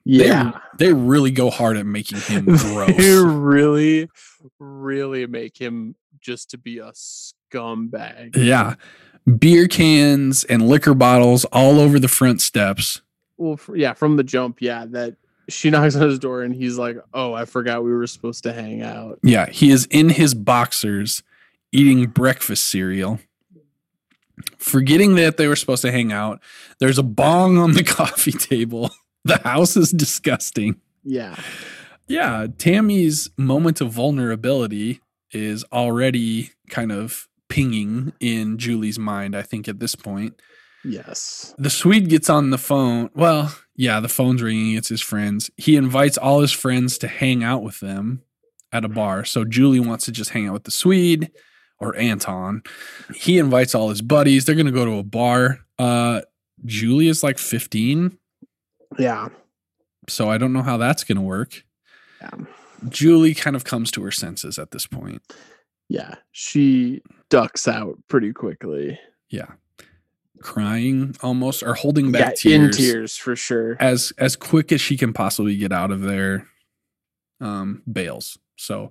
[0.04, 0.60] Yeah.
[0.78, 2.96] They, they really go hard at making him gross.
[2.98, 4.10] They really,
[4.60, 8.36] really make him just to be a scumbag.
[8.36, 8.76] yeah.
[9.38, 13.02] Beer cans and liquor bottles all over the front steps.
[13.38, 15.16] Well, yeah, from the jump, yeah, that
[15.48, 18.54] she knocks on his door and he's like, "Oh, I forgot we were supposed to
[18.54, 21.22] hang out." Yeah, he is in his boxers
[21.72, 23.20] eating breakfast cereal.
[24.58, 26.40] Forgetting that they were supposed to hang out.
[26.80, 28.92] There's a bong on the coffee table.
[29.24, 30.82] The house is disgusting.
[31.04, 31.36] Yeah.
[32.08, 35.00] Yeah, Tammy's moment of vulnerability
[35.32, 40.42] is already kind of pinging in Julie's mind, I think, at this point.
[40.84, 41.54] Yes.
[41.58, 43.10] The Swede gets on the phone.
[43.14, 44.76] Well, yeah, the phone's ringing.
[44.76, 45.52] It's his friends.
[45.58, 48.24] He invites all his friends to hang out with them
[48.72, 49.24] at a bar.
[49.26, 51.32] So Julie wants to just hang out with the Swede
[51.82, 52.62] or Anton.
[53.14, 54.46] He invites all his buddies.
[54.46, 55.60] They're going to go to a bar.
[55.78, 56.22] Uh,
[56.64, 58.18] Julie is like 15.
[58.98, 59.28] Yeah.
[60.08, 61.64] So I don't know how that's going to work.
[62.22, 62.46] Yeah.
[62.90, 65.22] Julie kind of comes to her senses at this point.
[65.90, 66.16] Yeah.
[66.32, 69.00] She ducks out pretty quickly.
[69.30, 69.48] Yeah.
[70.42, 72.78] Crying almost or holding Yeah, back tears.
[72.78, 73.78] in tears for sure.
[73.80, 76.48] as as quick as she can possibly get out of there
[77.40, 78.90] um bails so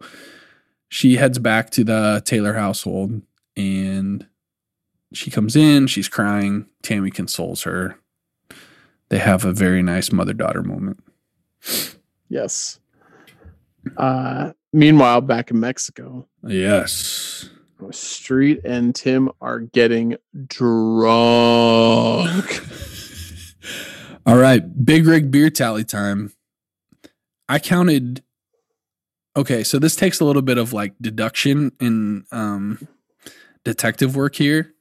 [0.91, 3.22] she heads back to the taylor household
[3.57, 4.26] and
[5.14, 7.97] she comes in she's crying tammy consoles her
[9.09, 11.03] they have a very nice mother-daughter moment
[12.28, 12.78] Yes.
[13.97, 17.51] Uh meanwhile, back in Mexico, yes
[17.91, 20.16] Street and Tim are getting
[20.47, 21.07] drunk.
[24.26, 26.30] all right big rig beer tally time
[27.49, 28.22] i counted
[29.37, 32.78] okay so this takes a little bit of like deduction and um
[33.64, 34.74] detective work here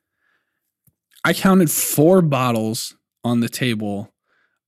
[1.24, 4.14] i counted four bottles on the table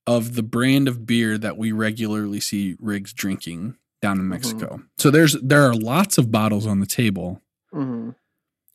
[0.08, 5.10] of the brand of beer that we regularly see Riggs drinking down in mexico so
[5.12, 7.42] there's there are lots of bottles on the table
[7.74, 8.16] Mhm.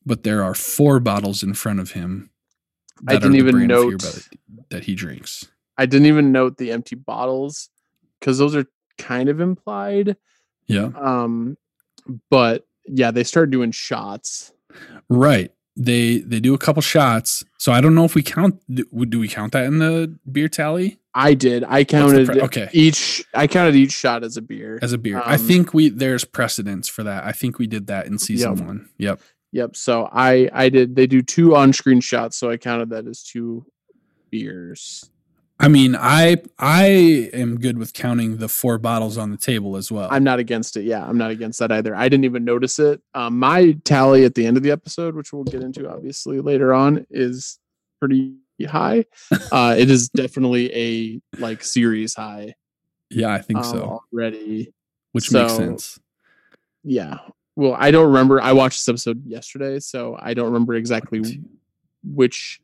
[0.07, 2.31] but there are four bottles in front of him
[3.07, 4.03] I didn't even note-
[4.71, 5.45] that he drinks
[5.77, 7.69] I didn't even note the empty bottles
[8.19, 8.65] because those are
[8.97, 10.17] kind of implied.
[10.67, 11.57] Yeah Um,
[12.31, 14.53] but yeah, they start doing shots.
[15.09, 15.53] Right.
[15.77, 17.45] They they do a couple shots.
[17.59, 20.49] So I don't know if we count do do we count that in the beer
[20.49, 21.65] tally I did.
[21.65, 22.69] I counted pre- okay.
[22.75, 23.25] each.
[23.33, 24.79] I counted each shot as a beer.
[24.83, 25.23] as a beer?
[25.25, 27.25] I Um, think we there's precedence for that.
[27.25, 28.67] I think we did that in season Yep.
[28.67, 28.89] 1.
[28.99, 29.21] Yep.
[29.53, 29.77] Yep.
[29.77, 30.95] So I I did.
[30.95, 33.65] They do two on-screen shots, so I counted that as two
[34.31, 35.11] beers.
[35.59, 39.91] I mean, I I am good with counting the four bottles on the table as
[39.91, 40.09] well.
[40.11, 40.85] I'm not against it.
[40.85, 41.95] Yeah, I'm not against that either.
[41.95, 43.01] I didn't even notice it.
[43.15, 46.75] Um, my tally at the end of the episode, which we'll get into obviously later
[46.75, 47.59] on, is
[48.01, 48.35] pretty
[48.67, 49.05] high.
[49.53, 52.55] Uh, it is definitely a like series high
[53.11, 54.03] yeah, I think um, so.
[54.13, 54.73] already.
[55.13, 55.99] Which makes sense.
[56.85, 57.19] Yeah.
[57.55, 58.41] Well, I don't remember.
[58.41, 61.41] I watched this episode yesterday, so I don't remember exactly
[62.05, 62.61] which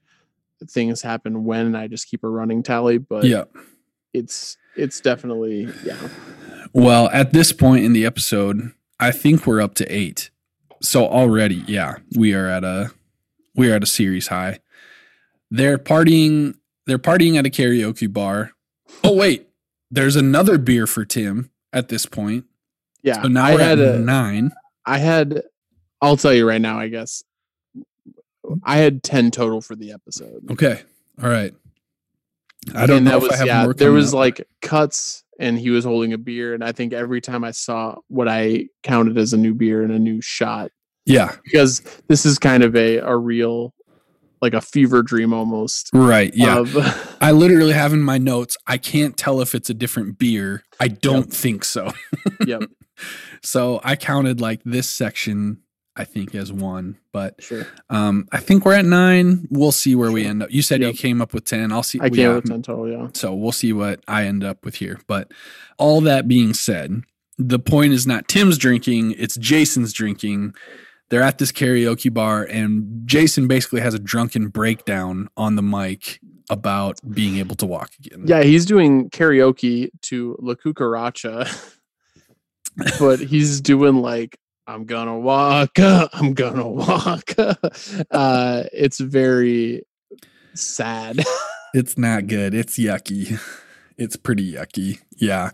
[0.71, 1.67] things happen when.
[1.67, 3.45] And I just keep a running tally, but Yeah.
[4.13, 5.97] it's it's definitely yeah.
[6.73, 10.31] Well, at this point in the episode, I think we're up to 8.
[10.81, 12.91] So already, yeah, we are at a
[13.55, 14.61] we are at a series high.
[15.51, 16.55] They're partying
[16.87, 18.53] they're partying at a karaoke bar.
[19.05, 19.49] Oh wait,
[19.91, 22.45] there's another beer for Tim at this point.
[23.03, 23.23] Yeah.
[23.23, 24.53] So now I we're at had a, 9.
[24.87, 25.43] I had
[26.01, 27.23] I'll tell you right now, I guess.
[28.65, 30.51] I had 10 total for the episode.
[30.51, 30.83] Okay.
[31.23, 31.55] All right.
[32.75, 34.19] I don't And know that if was I have yeah, more there was up.
[34.19, 37.97] like cuts and he was holding a beer and I think every time I saw
[38.09, 40.71] what I counted as a new beer and a new shot
[41.05, 43.75] Yeah, because this is kind of a a real
[44.41, 46.33] like a fever dream almost right.
[46.35, 46.59] Yeah.
[46.59, 46.77] of
[47.21, 50.63] I literally have in my notes, I can't tell if it's a different beer.
[50.79, 51.93] I don't think so.
[52.47, 52.63] yep
[53.43, 55.59] So I counted like this section,
[55.97, 56.99] I think, as one.
[57.13, 59.47] But sure um, I think we're at nine.
[59.51, 60.51] We'll see where we end up.
[60.51, 60.93] You said Yep.
[60.95, 61.71] you came up with 10.
[61.73, 61.99] I'll see.
[62.01, 64.77] I came up with 10 total yeah So we'll see what I end up with
[64.77, 65.01] here.
[65.07, 65.31] But
[65.79, 67.03] all that being said,
[67.39, 70.55] the point is not Tim's drinking, it's Jason's drinking.
[71.11, 76.21] They're at this karaoke bar, and Jason basically has a drunken breakdown on the mic
[76.49, 78.25] about being able to walk again.
[78.27, 81.47] yeah he's doing karaoke to La Cucaracha
[82.99, 84.37] but he's doing like
[84.73, 87.35] I'm gonna walk I'm gonna walk
[88.11, 89.83] uh it's very
[90.55, 91.21] sad
[91.75, 92.53] It's not good.
[92.53, 93.41] It's yucky.
[93.97, 95.01] It's pretty yucky.
[95.17, 95.53] Yeah.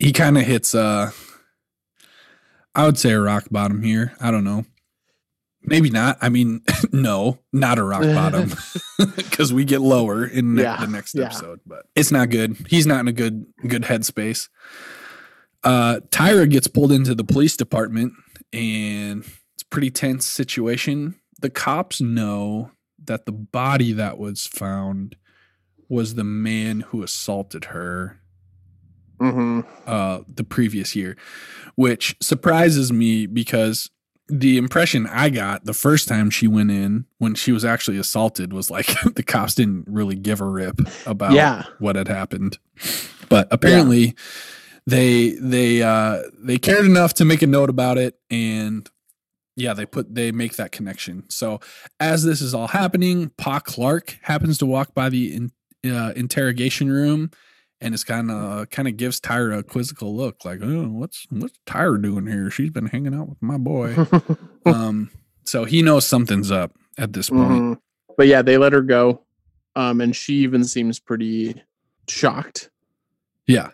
[0.00, 1.10] He kind of hits uh
[2.74, 4.12] I would say a rock bottom here.
[4.20, 4.64] I don't know.
[5.62, 6.16] Maybe not.
[6.20, 6.62] I mean,
[6.92, 8.52] no, not a rock bottom
[9.16, 11.26] because we get lower in ne- Yeah, the next yeah.
[11.26, 12.56] episode, but it's not good.
[12.68, 14.48] He's not in a good good headspace.
[15.62, 18.12] Uh Tyra gets pulled into the police department
[18.52, 19.22] and
[19.54, 21.16] it's a pretty tense situation.
[21.40, 22.70] The cops know
[23.04, 25.16] that the body that was found
[25.88, 28.20] was the man who assaulted her
[29.18, 31.16] hmm uh, the previous year,
[31.74, 33.90] which surprises me because
[34.28, 38.52] the impression I got the first time she went in when she was actually assaulted
[38.52, 41.64] was like the cops didn't really give a rip about Yeah.
[41.80, 42.58] what had happened.
[43.28, 44.14] But apparently
[44.86, 48.88] they they uh they cared enough to make a note about it and
[49.56, 51.24] yeah, they put they make that connection.
[51.28, 51.60] So
[51.98, 55.52] as this is all happening, Pa Clarke happens to walk by the in,
[55.90, 57.30] uh, interrogation room
[57.80, 61.58] and it's kind of kind of gives Tyra a quizzical look, like, "Oh, what's what's
[61.66, 62.50] Tyra doing here?
[62.50, 63.96] She's been hanging out with my boy."
[64.66, 65.10] um,
[65.44, 67.50] so he knows something's up at this point.
[67.50, 67.78] Mhm.
[68.16, 69.22] But yeah, they let her go.
[69.76, 71.62] Um, and she even seems pretty
[72.08, 72.70] shocked
[73.46, 73.70] Yeah,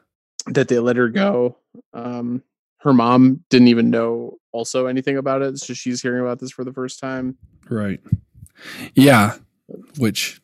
[0.48, 1.56] that they let her go.
[1.92, 2.42] Um,
[2.78, 5.58] her mom didn't even know also anything about it.
[5.58, 7.36] So she's hearing about this for the first time.
[7.68, 8.00] right.
[8.94, 9.36] Yeah,
[9.98, 10.40] which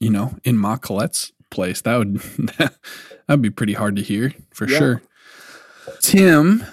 [0.00, 2.16] you know, in Ma Collette's place, that would
[3.26, 4.78] that'd be pretty hard to hear for Yeah.
[4.78, 5.02] sure.
[6.00, 6.64] Tim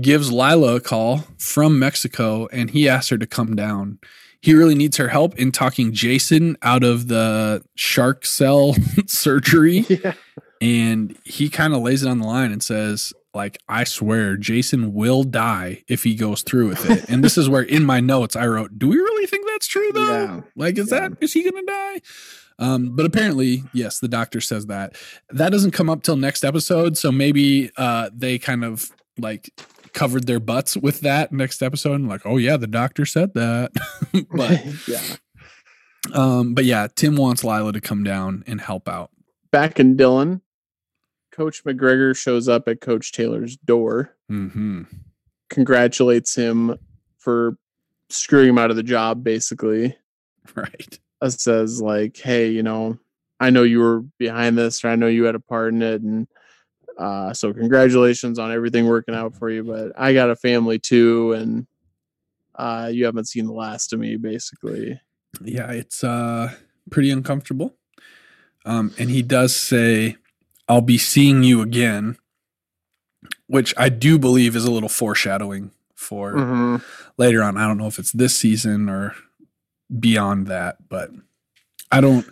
[0.00, 3.98] gives Lila a call from Mexico and he asks her to come down.
[4.40, 8.74] He really needs her help in talking Jason out of the shark cell
[9.06, 9.86] surgery.
[9.88, 10.12] Yeah.
[10.60, 14.94] And he kind of lays it on the line and says like i swear jason
[14.94, 18.34] will die if he goes through with it and this is where in my notes
[18.36, 20.40] i wrote do we really think that's true though Yeah.
[20.56, 21.08] like is Yeah.
[21.08, 22.00] that is he gonna die
[22.58, 24.96] um, but apparently yes the doctor says that
[25.30, 29.50] that doesn't come up till next episode so maybe uh, they kind of like
[29.92, 33.72] covered their butts with that next episode and like oh yeah the doctor said that
[34.30, 35.02] but yeah.
[36.14, 39.10] um but yeah tim wants lila to come down and help out
[39.52, 40.42] Back in Dillon,
[41.36, 44.84] Coach McGregor shows up at Coach Taylor's door, mm-hmm
[45.48, 46.76] congratulates him
[47.18, 47.56] for
[48.10, 49.96] screwing him out of the job, basically.
[50.54, 52.98] right uh, says like, "Hey, you know,
[53.40, 56.02] I know you were behind this, or I know you had a part in it,
[56.02, 56.26] and
[56.98, 59.64] uh, so congratulations on everything working out for you.
[59.64, 61.66] But I got a family too, and
[62.54, 65.00] uh, you haven't seen the last of me, basically."
[65.44, 66.50] yeah it's uh
[66.90, 67.76] pretty uncomfortable
[68.64, 70.16] um and he does say
[70.68, 72.16] i'll be seeing you again
[73.46, 76.82] which i do believe is a little foreshadowing for Mhm.
[77.16, 79.14] later on i don't know if it's this season or
[80.00, 81.10] beyond that but
[81.92, 82.26] i don't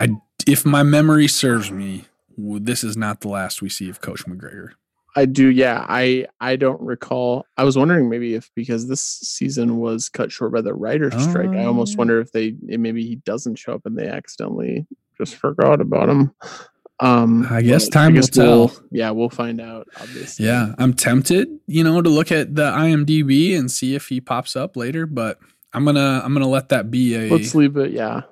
[0.00, 0.08] i
[0.46, 2.04] if my memory serves me
[2.38, 4.70] this is not the last we see of coach mcgregor
[5.18, 5.86] I do, yeah.
[5.88, 7.46] I I don't recall.
[7.56, 11.48] I was wondering maybe if because this season was cut short by the writer's strike,
[11.56, 11.98] I Oh, almost yeah.
[12.00, 16.32] wonder if they maybe he doesn't show up and they accidentally just forgot about him.
[16.98, 18.84] Um, I guess time will we'll- tell.
[18.90, 19.86] Yeah, we'll find out.
[20.00, 20.46] Obviously.
[20.46, 24.56] yeah i'm tempted you know to look at the imdb and see if he pops
[24.56, 25.38] up later but
[25.74, 27.90] i'm gonna i'm gonna let that be a Let's leave it.
[27.92, 28.22] Yeah.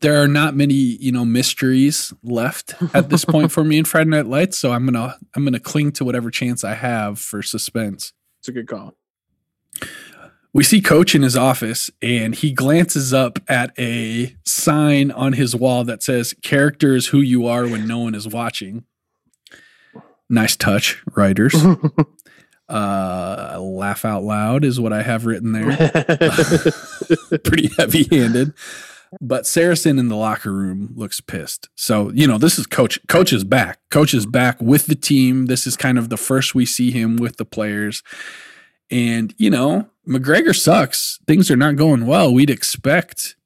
[0.00, 4.10] there are not many you know mysteries left at this point for me in Friday
[4.10, 8.12] Night Lights, so I'm gonna I'm gonna cling to whatever chance I have for suspense.
[8.40, 8.94] It's a good call.
[10.54, 15.54] We see Coach in his office, and he glances up at a sign on his
[15.54, 18.84] wall that says "Character is who you are when no one is watching."
[20.30, 21.54] Nice touch, writers.
[22.66, 25.76] Uh, laugh out loud is what I have written there.
[27.44, 28.54] pretty heavy handed.
[29.20, 31.68] But Saracen in the locker room looks pissed.
[31.76, 32.98] So, you know, this is coach.
[33.06, 33.78] Coach is back.
[33.90, 35.46] Coach is back with the team.
[35.46, 38.02] This is kind of the first we see him with the players.
[38.90, 41.18] And, you know, McGregor sucks.
[41.26, 42.32] Things are not going well.
[42.32, 43.36] We'd expect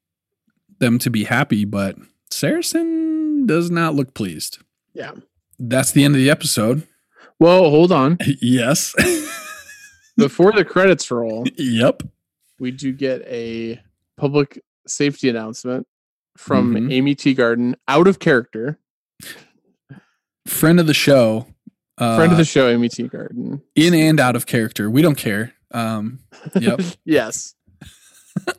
[0.79, 1.95] them to be happy, but
[2.29, 4.59] Saracen does not look pleased.
[4.93, 5.11] yeah.
[5.61, 6.87] That's the end of the episode.
[7.37, 8.17] Well, hold on.
[8.41, 8.93] yes.
[10.17, 12.01] Before the credits roll, yep.
[12.59, 13.81] we do get a
[14.17, 15.85] public safety announcement
[16.37, 16.93] from Mhm.
[16.93, 18.79] Aimee Teegarden, out of character,
[20.47, 21.47] Friend of the show.
[21.97, 23.61] Uh, friend of the show, Aimee Teegarden.
[23.75, 24.89] in and out of character.
[24.89, 25.53] We don't care.
[25.71, 26.19] Um,
[26.59, 26.81] Yep.
[27.05, 27.55] yes.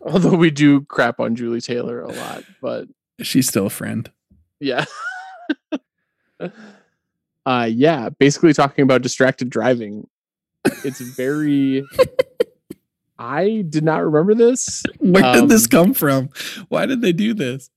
[0.03, 2.87] Although we do crap on Julie Taylor a lot, but
[3.23, 4.11] she's still a friend.
[4.61, 4.85] yeah.
[7.47, 10.07] uh yeah, basically talking about distracted driving.
[10.85, 11.85] It's very
[13.19, 14.83] I did not remember this.
[14.99, 16.29] Where did this Um, come from?
[16.69, 17.71] Why did they do this?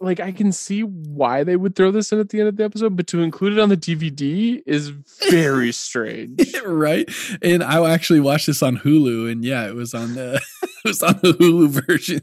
[0.00, 2.64] Like I can see why they would throw this in at the end of the
[2.64, 4.90] episode, but to include it on the DVD is
[5.30, 6.54] very strange.
[6.64, 7.08] right?
[7.42, 11.02] And I actually watched this on Hulu, and yeah, it was on the it was
[11.02, 12.20] on the Hulu version.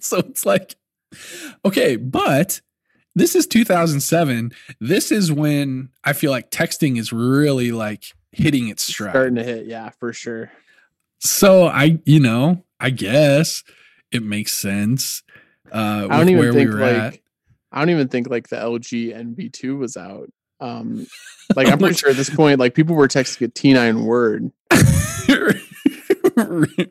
[0.00, 0.76] So it's like,
[1.64, 2.60] okay, but
[3.14, 4.52] this is 2007.
[4.80, 9.12] This is when I feel like texting is really like hitting its stride.
[9.12, 10.52] Starting to hit, yeah, for sure.
[11.20, 13.64] So I, you know, I guess
[14.12, 15.22] it makes sense.
[15.72, 17.18] Uh, I don't even think we like at.
[17.70, 20.30] I don't even think like the LG enV2 was out.
[20.60, 21.06] Um
[21.56, 24.50] like I'm pretty sure at this point, like people were texting a T9 word.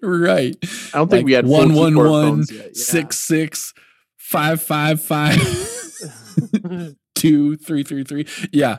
[0.01, 0.55] right.
[0.93, 2.63] I don't think Like we had one one one yeah.
[2.73, 3.73] six six
[4.17, 5.38] five five five
[7.15, 8.28] two three three three.
[8.51, 8.78] Yeah.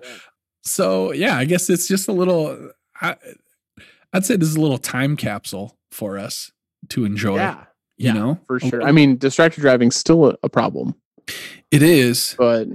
[0.62, 2.70] So yeah, I guess it's just a little.
[3.00, 3.16] I,
[4.12, 6.50] I'd say this is a little time capsule for us
[6.90, 7.36] to enjoy.
[7.36, 7.64] yeah,
[7.98, 8.82] you yeah, know, for sure.
[8.82, 10.94] I mean, distracted driving's still a, problem,
[11.70, 12.68] it is but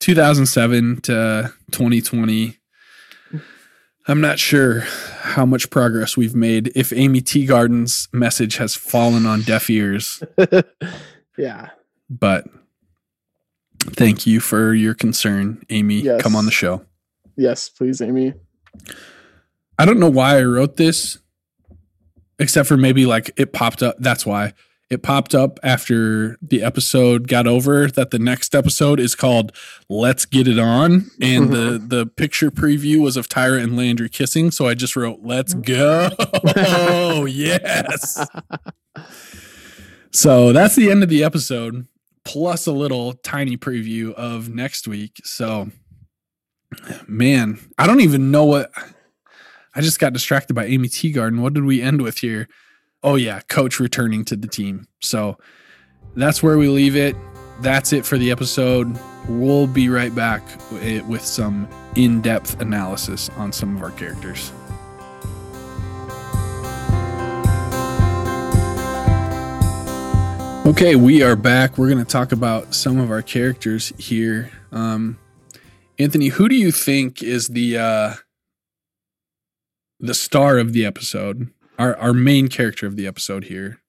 [0.00, 2.56] 2007 to 2020.
[4.10, 4.80] I'm not sure
[5.20, 6.72] how much progress we've made.
[6.74, 10.22] If Aimee Teegarden's message has fallen on deaf ears,
[11.36, 11.70] yeah.
[12.08, 12.46] but
[13.80, 16.00] thank you for your concern, Aimee.
[16.00, 16.22] Yes.
[16.22, 16.84] Come on the show.
[17.36, 18.32] Yes, please, Aimee.
[19.78, 21.18] I don't know why I wrote this,
[22.38, 23.96] except for maybe like it popped up.
[23.98, 24.52] That's why
[24.90, 29.52] it popped up after the episode got over that the next episode is called
[29.88, 31.10] Let's Get It On.
[31.20, 31.88] And the, mm-hmm.
[31.88, 34.50] the picture preview was of Tyra and Landry kissing.
[34.50, 35.62] So I just wrote, Let's mm-hmm.
[35.62, 36.10] go.
[36.56, 38.26] Oh, yes.
[40.10, 41.86] So that's the end of the episode,
[42.24, 45.20] plus a little tiny preview of next week.
[45.22, 45.70] So,
[47.06, 48.72] man, I don't even know what.
[49.78, 51.40] I just got distracted by Aimee Teegarden.
[51.40, 52.48] What did we end with here?
[53.04, 54.88] Oh, yeah, coach returning to the team.
[54.98, 55.38] So
[56.16, 57.14] that's where we leave it.
[57.60, 58.98] That's it for the episode.
[59.28, 60.42] We'll be right back
[61.06, 64.50] with some in depth analysis on some of our characters.
[70.66, 71.78] Okay, we are back.
[71.78, 74.50] We're going to talk about some of our characters here.
[74.72, 75.20] Um,
[76.00, 78.14] Anthony, who do you think is the uh,
[80.00, 81.48] the star of the episode?
[81.78, 83.80] Our our main character of the episode here.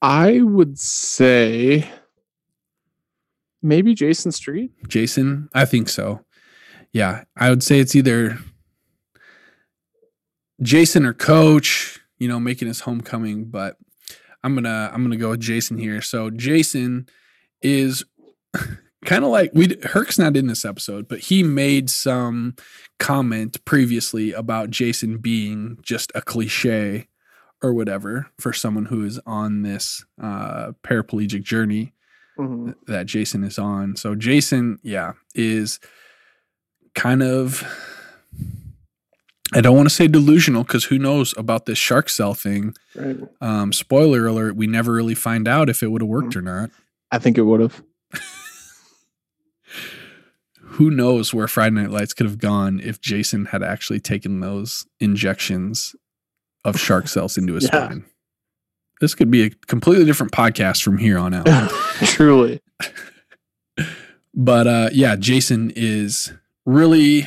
[0.00, 1.88] I would say
[3.62, 4.72] maybe Jason Street.
[4.86, 6.24] Jason, I think so.
[6.92, 8.38] Yeah, I would say it's either
[10.62, 13.76] Jason or Coach, you know, making his homecoming, but
[14.42, 16.00] I'm going to I'm going to go with Jason here.
[16.00, 17.08] So Jason
[17.62, 18.04] is
[19.08, 22.54] kind of like we Herc's not in this episode, but he made some
[22.98, 27.08] comment previously about Jason being just a cliche
[27.62, 31.92] or whatever for someone who is on this uh paraplegic journey
[32.38, 32.74] Mhm.
[32.86, 33.96] that Jason is on.
[33.96, 35.80] So Jason, yeah, is
[36.94, 37.64] kind of
[39.54, 42.74] I don't want to say delusional because who knows about this shark cell thing.
[42.94, 43.16] Right.
[43.40, 46.70] Um, spoiler alert, we never really find out if it would have worked or not.
[47.10, 47.82] I think it would have.
[50.78, 54.86] Who knows where Friday Night Lights could have gone if Jason had actually taken those
[55.00, 55.94] injections
[56.64, 57.86] of shark cells into his Yeah.
[57.86, 58.04] spine.
[59.00, 61.70] This could be a completely different podcast from here on out.
[62.04, 62.60] Truly.
[64.34, 66.32] But uh, yeah, Jason is
[66.64, 67.26] really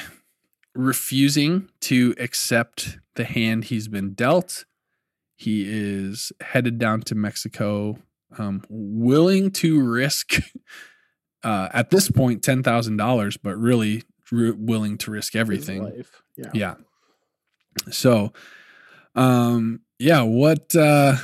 [0.73, 4.63] refusing to accept the hand he's been dealt.
[5.35, 7.97] He is headed down to Mexico,
[8.37, 10.35] um, willing to risk
[11.43, 15.83] uh, at this point ten thousand dollars, but really willing to risk everything.
[15.83, 16.21] life.
[16.37, 16.51] Yeah.
[16.53, 16.75] Yeah.
[17.89, 18.33] So,
[19.15, 21.17] um, yeah, what, uh,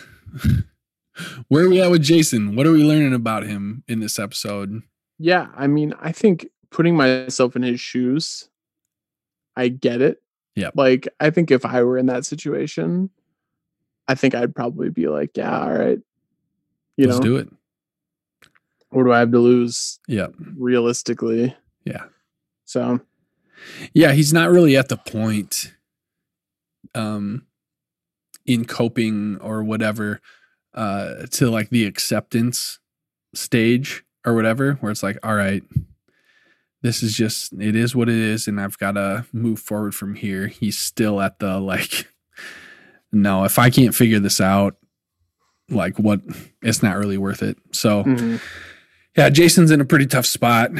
[1.47, 2.55] where are we at with Jason?
[2.55, 4.82] What are we learning about him in this episode?
[5.20, 8.49] Yeah, I mean, I think putting myself in his shoes,
[9.55, 10.22] I get it.
[10.55, 10.70] Yeah.
[10.76, 13.09] Like, I think if I were in that situation,
[14.07, 15.99] I think I'd probably be like, yeah, all right.
[16.97, 17.49] You Let's know, do it.
[18.90, 20.28] What do I have to lose Yeah.
[20.58, 21.56] realistically?
[21.86, 22.06] Yeah.
[22.66, 23.00] So,
[23.94, 24.12] Yeah.
[24.14, 25.74] He's not really at the point,
[26.96, 27.46] um,
[28.46, 30.22] in coping or whatever,
[30.74, 32.80] uh, to like the acceptance
[33.34, 35.64] stage or whatever, where it's like, all right,
[36.82, 38.48] this is just, it is what it is.
[38.48, 40.48] And I've got to move forward from here.
[40.48, 42.08] He's still at the like,
[43.12, 44.76] no, if I can't figure this out,
[45.70, 46.22] like what,
[46.62, 47.58] it's not really worth it.
[47.72, 48.40] So, mhm.
[49.18, 50.72] Yeah, Jason's in a pretty tough spot.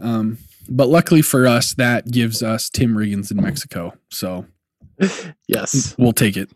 [0.00, 3.94] Um, but luckily for us, that gives us Tim Riggins in Mexico.
[4.10, 4.46] So
[5.48, 5.94] yes.
[5.98, 6.50] we'll take it.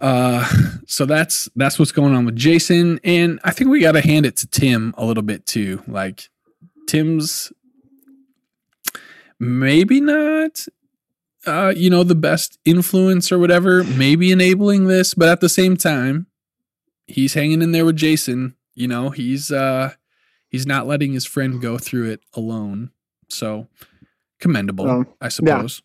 [0.00, 0.46] Uh,
[0.86, 4.26] so that's that's what's going on with Jason, and I think we got to hand
[4.26, 5.82] it to Tim a little bit too.
[5.86, 6.28] Like
[6.86, 7.52] Tim's
[9.38, 10.66] maybe not
[11.46, 15.76] uh, you know, the best influence or whatever, maybe enabling this, but at the same
[15.76, 16.26] time,
[17.06, 18.54] he's hanging in there with Jason.
[18.74, 19.92] You know, he's uh
[20.48, 22.90] he's not letting his friend go through it alone.
[23.28, 23.68] So
[24.40, 25.82] commendable, Um, I suppose.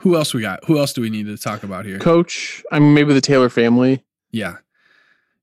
[0.00, 0.64] Who else we got?
[0.64, 1.98] Who else do we need to talk about here?
[1.98, 4.04] Coach, I mean, maybe the Taylor family.
[4.30, 4.56] yeah.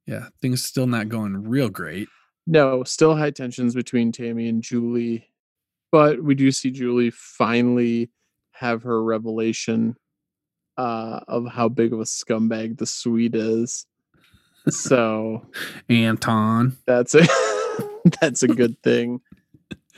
[0.06, 0.30] Yeah.
[0.42, 2.10] Things still not going real great.
[2.48, 5.30] No, still high tensions between Tami and Julie,
[5.92, 8.10] but we do see Julie finally
[8.54, 9.96] have her revelation
[10.78, 13.86] uh, of how big of a scumbag the Swede is.
[14.72, 15.46] So
[15.90, 16.78] Anton.
[16.86, 17.26] that's a
[18.22, 19.22] that's a good thing.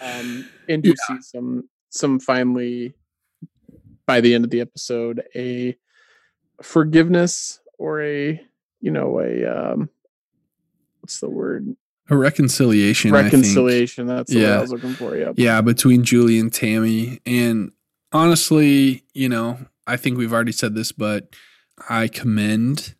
[0.01, 2.93] Um, and you see some some finally
[4.05, 5.77] by the end of the episode a
[6.61, 8.41] forgiveness or a
[8.79, 9.89] you know a um
[11.01, 11.75] what's the word
[12.09, 13.13] A reconciliation.
[13.13, 13.33] I think.
[13.33, 14.07] reconciliation.
[14.07, 14.57] That's Yeah.
[14.57, 15.15] I was looking for.
[15.15, 15.35] Yep.
[15.37, 17.19] Yeah, between Julie and Tami.
[17.25, 17.71] And
[18.11, 21.33] honestly, you know, I think we've already said this, but
[21.89, 22.95] I commend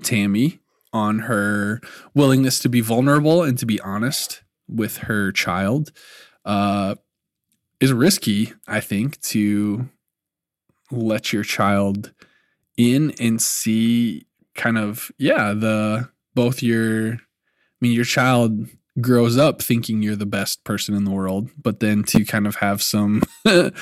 [0.00, 0.58] Tami
[0.92, 1.80] on her
[2.14, 5.92] willingness to be vulnerable and to be honest with her child.
[6.44, 6.94] Uh,
[7.80, 9.88] is risky, I think, to
[10.90, 12.12] let your child
[12.76, 17.18] in and see kind of, yeah, the both your, I
[17.80, 18.68] mean, your child
[19.00, 22.56] grows up thinking you're the best person in the world, but then to kind of
[22.56, 23.22] have some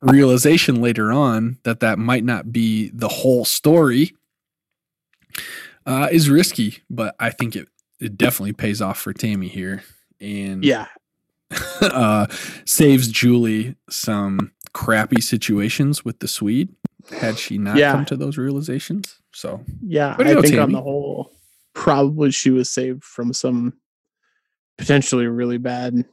[0.00, 4.12] realization later on that that might not be the whole story
[5.86, 6.82] uh, is risky.
[6.90, 7.68] But I think it
[8.00, 9.82] it definitely pays off for Tami here,
[10.20, 10.86] and Yeah.
[11.80, 12.26] uh,
[12.64, 16.74] saves Julie some crappy situations with the Swede
[17.20, 17.92] had she not Yeah.
[17.92, 19.16] come to those realizations.
[19.32, 20.16] So Yeah.
[20.18, 21.32] I think on the whole,
[21.72, 23.74] probably she was saved from some
[24.76, 26.04] potentially really bad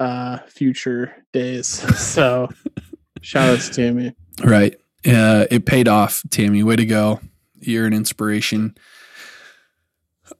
[0.00, 1.78] uh future days.
[1.96, 2.48] So
[3.22, 4.14] shout out to Tami.
[4.44, 4.74] Right.
[5.06, 6.62] Uh, it paid off, Tami.
[6.64, 7.20] Way to go.
[7.62, 8.76] You're an inspiration.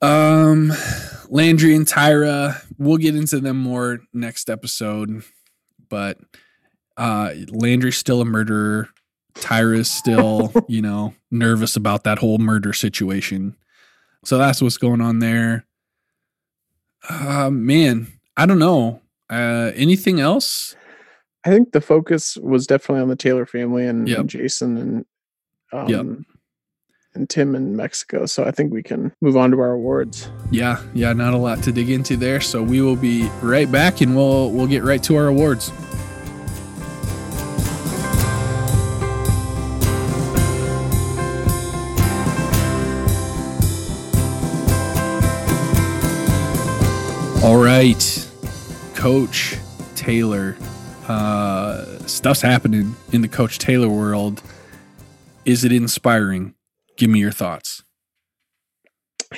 [0.01, 0.73] Um,
[1.29, 5.23] Landry and Tyra, we'll get into them more next episode,
[5.89, 6.19] but
[6.97, 8.89] uh, Landry's still a murderer.
[9.35, 13.57] Tyra's still, you know, nervous about that whole murder situation.
[14.25, 15.67] So that's what's going on there.
[17.09, 18.07] Uh, man,
[18.37, 19.01] I don't know.
[19.29, 20.77] Uh, anything else?
[21.45, 24.19] I think the focus was definitely on the Taylor family and, Yep.
[24.19, 25.05] and Jason and
[25.73, 26.07] um Yep.
[27.15, 28.27] And Tim in Mexico.
[28.27, 30.31] So I think we can move on to our awards.
[30.51, 32.41] Yeah, yeah, not a lot to dig into there.
[32.41, 35.71] So we will be right back and we'll we'll get right to our awards.
[47.45, 48.29] All right.
[48.95, 49.57] Coach
[49.97, 50.57] Taylor.
[51.09, 54.43] Uh stuff's happening in the Coach Taylor world.
[55.45, 56.55] Is it inspiring?
[56.97, 57.83] Give me your thoughts.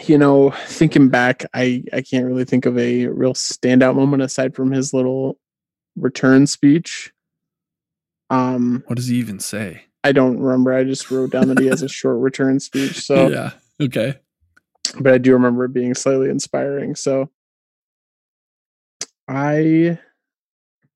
[0.07, 4.55] You know, thinking back, I I can't really think of a real standout moment aside
[4.55, 5.39] from his little
[5.97, 7.13] return speech.
[8.31, 9.85] Um, What does he even say?
[10.03, 10.73] I don't remember.
[10.75, 13.05] I just wrote down that he has a short return speech.
[13.05, 13.53] So, yeah.
[13.81, 14.19] Okay.
[15.01, 16.95] but I do remember it being slightly inspiring.
[16.97, 17.31] So,
[19.29, 19.99] I,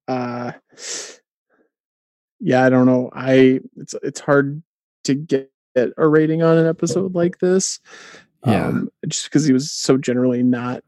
[0.09, 0.52] uh,
[2.40, 3.10] yeah, I don't know.
[3.12, 4.62] I it's it's hard
[5.05, 7.81] to get a rating on an episode like this.
[8.47, 8.69] Yeah.
[8.69, 10.82] um, just because he was so generally not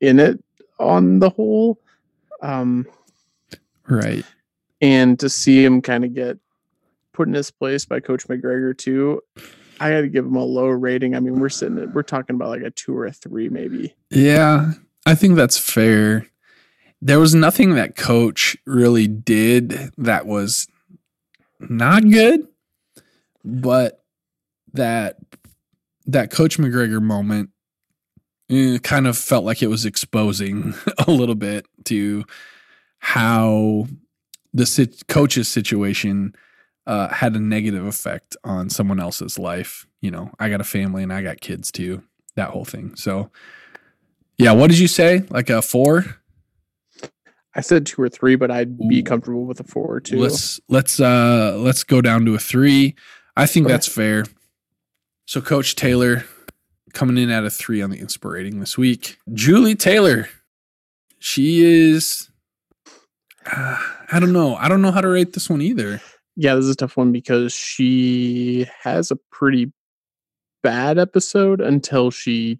[0.00, 0.42] in it
[0.78, 1.78] on the whole.
[2.42, 2.86] Um,
[3.88, 4.24] Right.
[4.80, 6.38] and to see him kind of get
[7.12, 9.20] put in his place by Coach McGregor too,
[9.80, 11.14] I got to give him a low rating.
[11.14, 13.94] I mean, we're sitting at, we're talking about like a two or a three, maybe.
[14.10, 14.72] Yeah.
[15.06, 16.26] I think that's fair.
[17.02, 20.66] There was nothing that coach really did that was
[21.60, 22.48] not good,
[23.44, 24.04] but
[24.72, 25.16] that
[26.06, 27.50] that coach McGregor moment
[28.50, 30.74] eh, kind of felt like it was exposing
[31.06, 32.24] a little bit to
[32.98, 33.86] how
[34.52, 36.34] the sit- coach's situation
[36.86, 39.86] uh, had a negative effect on someone else's life.
[40.00, 42.02] You know, I got a family and I got kids too.
[42.36, 42.96] That whole thing.
[42.96, 43.30] So,
[44.38, 45.22] yeah, what did you say?
[45.30, 46.04] Like a four?
[47.54, 50.18] I said two or three, but I'd be comfortable with a four or two.
[50.18, 52.96] Let's let's uh let's go down to a three.
[53.36, 53.72] I think Okay.
[53.72, 54.24] that's fair.
[55.26, 56.24] So Coach Taylor
[56.92, 59.18] coming in at a three on the inspirating this week.
[59.32, 60.28] Julie Taylor,
[61.18, 62.28] she is.
[63.50, 63.76] Uh,
[64.12, 64.54] I don't know.
[64.56, 66.00] I don't know how to rate this one either.
[66.36, 69.72] Yeah, this is a tough one because she has a pretty
[70.62, 72.58] bad episode until she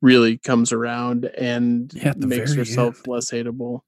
[0.00, 3.06] really comes around and Yeah, makes herself end.
[3.08, 3.80] less hateable.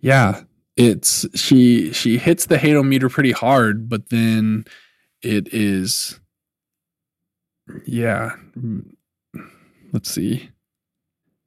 [0.00, 0.42] Yeah,
[0.76, 4.64] it's she she hits the hate-o-meter pretty hard, but then
[5.22, 6.18] it is
[7.86, 8.30] yeah.
[9.92, 10.50] Let's see.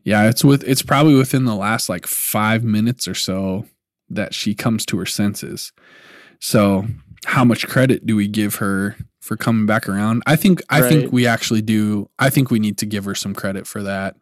[0.04, 3.66] Yeah, it's with it's probably within the last like 5 minutes or so
[4.10, 5.72] that she comes to her senses.
[6.40, 6.86] So,
[7.26, 10.24] how much credit do we give her for coming back around?
[10.26, 10.90] I think I Right.
[10.90, 12.10] think we actually do.
[12.20, 14.16] I think we need to give her some credit for that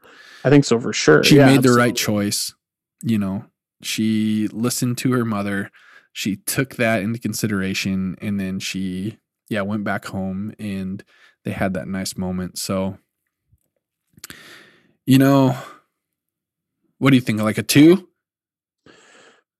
[0.43, 1.23] I think so for sure.
[1.23, 2.53] she Yeah, made the right choice
[3.01, 3.45] you know
[3.81, 5.71] she listened to her mother
[6.11, 9.17] she took that into consideration and then she
[9.49, 11.03] yeah went back home and
[11.43, 12.97] they had that nice moment so
[15.05, 15.57] you know
[16.99, 18.05] what do you think like a two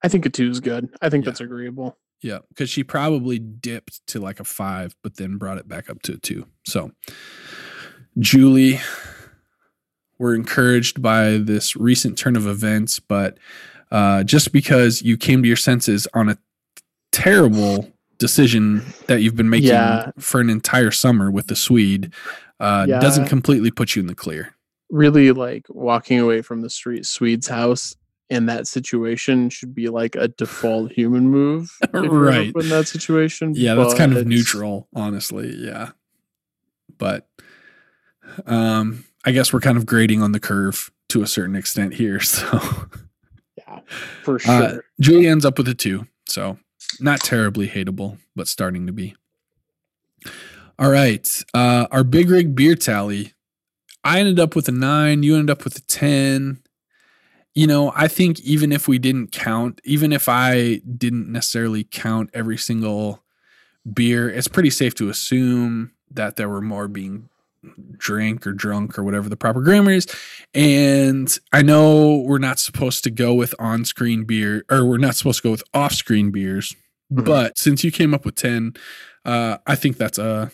[0.02, 0.88] I think a two is good.
[1.02, 1.32] I think Yeah.
[1.32, 1.98] that's agreeable.
[2.22, 6.02] yeah because she probably dipped to like a five but then brought it back up
[6.04, 6.92] to a two so
[8.18, 8.80] julie
[10.18, 13.38] we're encouraged by this recent turn of events but
[13.92, 16.38] uh, just because you came to your senses on a
[17.12, 20.12] terrible decision that you've been making Yeah.
[20.20, 22.14] for an entire summer with the swede
[22.60, 23.00] uh, Yeah.
[23.00, 24.54] doesn't completely put you in the clear
[24.92, 27.96] Really like walking away from the street Swede's house
[28.30, 31.72] in that situation should be like a default human move.
[31.82, 32.52] if you're ever Right.
[32.56, 33.54] in that situation.
[33.56, 35.56] Yeah, that's kind of neutral, honestly.
[35.56, 35.92] Yeah.
[36.98, 37.28] But
[38.46, 42.20] um I guess we're kind of grading on the curve to a certain extent here.
[42.24, 42.60] So
[43.58, 43.80] Yeah,
[44.24, 44.84] for uh, sure.
[45.00, 46.08] Julie ends up with a two.
[46.28, 46.58] So
[47.00, 49.16] not terribly hateable, but starting to be.
[50.78, 51.44] All right.
[51.54, 53.34] Uh our big rig beer tally.
[54.04, 56.62] I ended up with a nine, you ended up with a 10.
[57.54, 62.30] You know, I think even if we didn't count, even if I didn't necessarily count
[62.34, 63.24] every single
[63.92, 67.30] beer, it's pretty safe to assume that there were more being
[67.98, 70.08] drank or drunk or whatever the proper grammar is.
[70.54, 75.16] And I know we're not supposed to go with on screen beer or we're not
[75.16, 76.76] supposed to go with off screen beers.
[77.12, 77.26] Mhm.
[77.26, 78.74] But since you came up with 10,
[79.26, 80.52] uh, I think that's a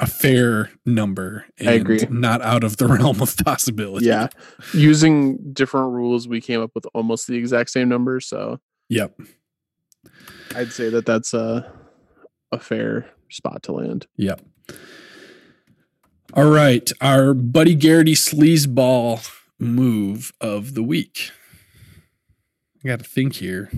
[0.00, 2.00] a fair number and I agree.
[2.10, 4.06] not out of the realm of possibility.
[4.06, 4.26] Yeah,
[4.72, 8.20] using different rules, we came up with almost the exact same number.
[8.20, 8.58] So
[8.88, 9.18] Yep.
[10.54, 11.72] I'd say that that's a
[12.52, 14.06] a fair spot to land.
[14.16, 14.42] Yep.
[16.34, 16.90] All right.
[17.00, 21.30] Our Buddy Garrity sleazeball move of the week.
[22.84, 23.70] I got to think here.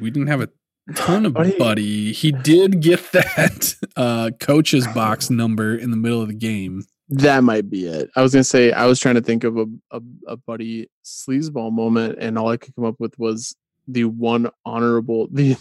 [0.00, 0.48] We didn't have a
[0.94, 2.12] ton of Buddy- Buddy.
[2.12, 6.84] He did get that uh, coach's box number in the middle of the game.
[7.08, 8.08] That might be it.
[8.16, 11.70] I was gonna say I was trying to think of a a, a buddy sleazeball
[11.70, 13.54] moment, and all I could come up with was
[13.86, 15.54] the one honorable the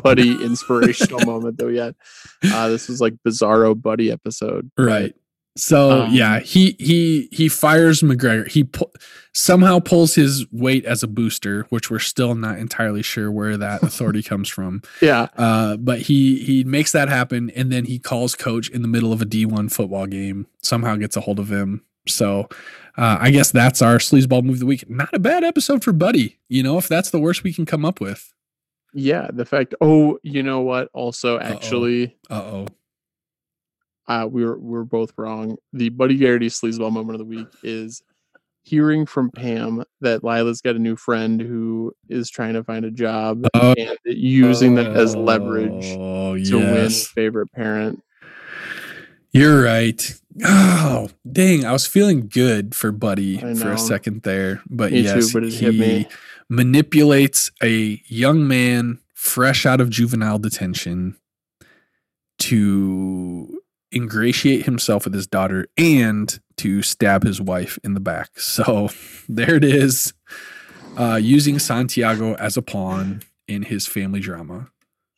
[0.00, 1.96] buddy inspirational moment that we had.
[2.44, 4.70] Uh, this was like bizarro buddy episode.
[4.78, 5.12] Right.
[5.56, 8.46] So Um, yeah, he he he fires McGregor.
[8.48, 8.90] He pu-
[9.32, 13.82] somehow pulls his weight as a booster, which we're still not entirely sure where that
[13.88, 14.82] authority comes from.
[15.02, 18.88] Yeah, Uh, but he he makes that happen, and then he calls coach in the
[18.88, 20.46] middle of a D one football game.
[20.62, 21.82] Somehow gets a hold of him.
[22.08, 22.48] So
[22.96, 24.88] uh, I guess that's our sleazeball move of the week.
[24.88, 26.38] Not a bad episode for Buddy.
[26.48, 28.32] You know, if that's the worst we can come up with.
[28.94, 29.28] yeah.
[29.32, 29.74] The fact.
[29.80, 30.88] Oh, you know what?
[30.94, 32.66] Also, actually, Uh oh.
[34.08, 35.56] Uh, we were we were both wrong.
[35.72, 38.02] The Buddy Garrity sleazeball moment of the week is
[38.62, 42.90] hearing from Pam that Lila's got a new friend who is trying to find a
[42.90, 47.06] job Oh, and using that as leverage Oh to win yes.
[47.08, 48.02] favorite parent.
[49.32, 50.14] You're right.
[50.42, 51.64] Oh, dang.
[51.66, 54.62] I was feeling good for Buddy for a second there.
[54.70, 56.06] But Me too, yes, but he
[56.48, 61.16] manipulates a young man fresh out of juvenile detention
[62.38, 63.59] to
[63.92, 68.38] ingratiate himself with his daughter and to stab his wife in the back.
[68.38, 68.90] So
[69.28, 70.12] there it is.
[70.98, 74.68] Uh, using Santiago as a pawn in his family drama.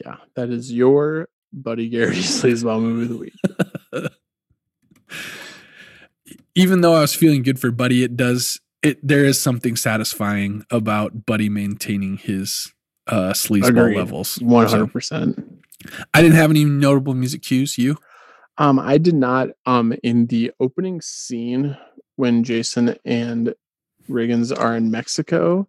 [0.04, 4.12] Yeah, that is your Buddy Garrity sleazeball movie of the week.
[6.54, 10.64] even though I was feeling good for Buddy, it does it there is something satisfying
[10.70, 12.72] about Buddy maintaining his
[13.06, 13.96] uh sleazeball Agreed.
[13.96, 14.38] levels.
[14.42, 15.62] Hundred percent.
[16.14, 17.78] I didn't have any notable music cues.
[17.78, 17.96] You?
[18.58, 19.48] Um, I did not.
[19.66, 21.76] Um, in the opening scene
[22.16, 23.54] when Jason and
[24.08, 25.68] Riggins are in Mexico,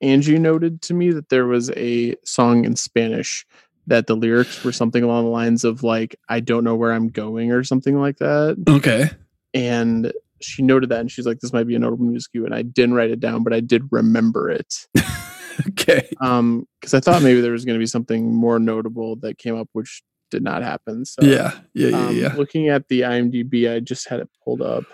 [0.00, 3.46] Angie noted to me that there was a song in Spanish
[3.86, 7.08] that the lyrics were something along the lines of like "I don't know where I'm
[7.08, 8.56] going" or something like that.
[8.68, 9.10] Okay.
[9.54, 12.54] And she noted that, and she's like, "This might be a notable music cue." And
[12.54, 14.86] I didn't write it down, but I did remember it.
[15.68, 16.08] okay.
[16.20, 19.56] Um, because I thought maybe there was going to be something more notable that came
[19.56, 21.04] up, which did not happen.
[21.04, 21.52] So yeah.
[21.74, 21.88] Yeah.
[21.88, 22.06] Yeah.
[22.06, 22.34] um, yeah.
[22.34, 24.84] looking at the IMDb, I just had it pulled up.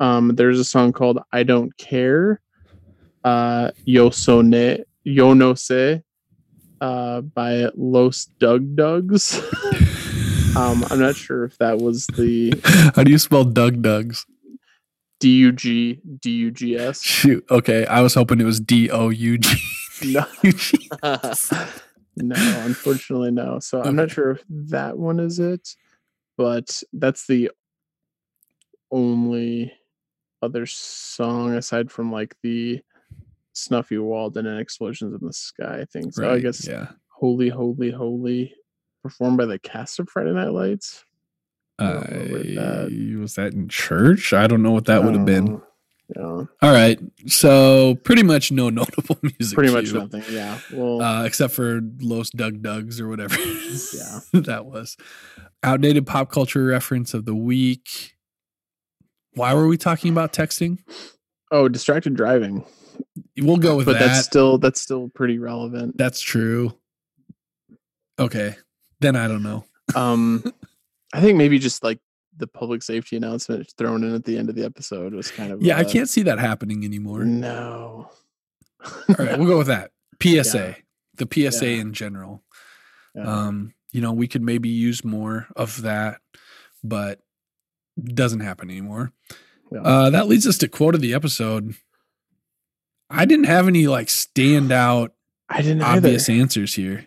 [0.00, 2.40] Um, there's a song called "I Don't Care,"
[3.22, 6.02] uh, "Yo Sone Yo No Se,"
[6.80, 9.38] uh, by Los Doug Dugs.
[10.56, 12.52] um, I'm not sure if that was the
[12.94, 14.26] How do you spell Doug Dugs?
[15.20, 17.00] D U G D U G S.
[17.02, 17.46] Shoot.
[17.50, 17.86] Okay.
[17.86, 19.58] I was hoping it was D O U G.
[20.02, 20.26] No,
[22.16, 22.34] no,
[22.64, 23.58] unfortunately, no.
[23.58, 25.74] So I'm not sure if that one is it,
[26.36, 27.50] but that's the
[28.90, 29.72] only
[30.42, 32.80] other song aside from like the
[33.52, 36.10] Snuffy Walden and Explosions in the Sky thing.
[36.12, 36.88] So I guess Yeah.
[37.08, 38.54] Holy, Holy, Holy,
[39.02, 41.04] performed by the cast of Friday Night Lights.
[41.78, 44.32] I don't know what that- Uh, was that in church?
[44.32, 45.60] I don't know what that would have been.
[46.14, 46.98] Yeah, All right.
[47.26, 49.54] So pretty much no notable music.
[49.56, 50.22] pretty much cue, nothing.
[50.30, 50.58] Yeah.
[50.72, 53.36] Well, Uh, except for Los Doug Dugs or whatever.
[53.94, 54.20] Yeah.
[54.32, 54.96] that was
[55.62, 58.14] outdated pop culture reference of the week.
[59.34, 60.78] Why were we talking about texting?
[61.50, 62.64] oh, distracted driving.
[63.38, 63.98] We'll go with but that.
[64.00, 65.96] But that's still that's still pretty relevant.
[65.96, 66.74] That's true.
[68.18, 68.56] Okay.
[69.00, 69.64] Then I don't know.
[69.94, 70.44] Um,
[71.14, 71.98] I think maybe just like
[72.36, 75.62] the public safety announcement thrown in at the end of the episode was kind of
[75.62, 77.24] Yeah, I uh, can't see that happening anymore.
[77.24, 78.10] No.
[78.84, 79.92] All right, we'll go with that.
[80.22, 80.76] PSA.
[81.16, 81.80] The PSA Yeah.
[81.80, 82.42] in general.
[83.14, 83.22] Yeah.
[83.46, 86.20] Um, you know, we could maybe use more of that,
[86.82, 87.20] but
[88.02, 89.12] doesn't happen anymore.
[89.70, 89.80] Yeah.
[89.82, 91.74] Uh, that leads us to quote of the episode.
[93.08, 95.10] I didn't have any like standout
[95.48, 95.98] I didn't either.
[95.98, 97.06] obvious answers here.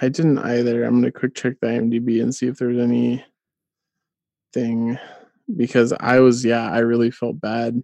[0.00, 0.84] I didn't either.
[0.84, 3.22] I'm gonna quick check the IMDb and see if there's any
[4.52, 4.98] thing
[5.56, 7.82] because I was yeah, I really felt bad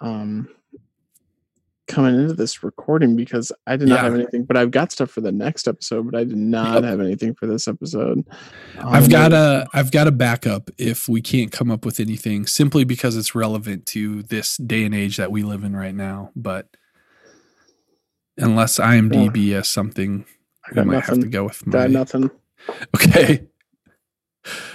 [0.00, 0.48] um
[1.88, 4.04] coming into this recording because I did not Yeah.
[4.04, 6.84] have anything, but I've got stuff for the next episode, but I did not Yep.
[6.84, 8.24] have anything for this episode.
[8.78, 12.46] I've Um, got a I've got a backup if we can't come up with anything
[12.46, 16.30] simply because it's relevant to this day and age that we live in right now.
[16.36, 16.68] But
[18.38, 20.24] unless IMDb has something,
[20.64, 22.30] I we got might have to go with Got my nothing.
[22.94, 23.46] Okay.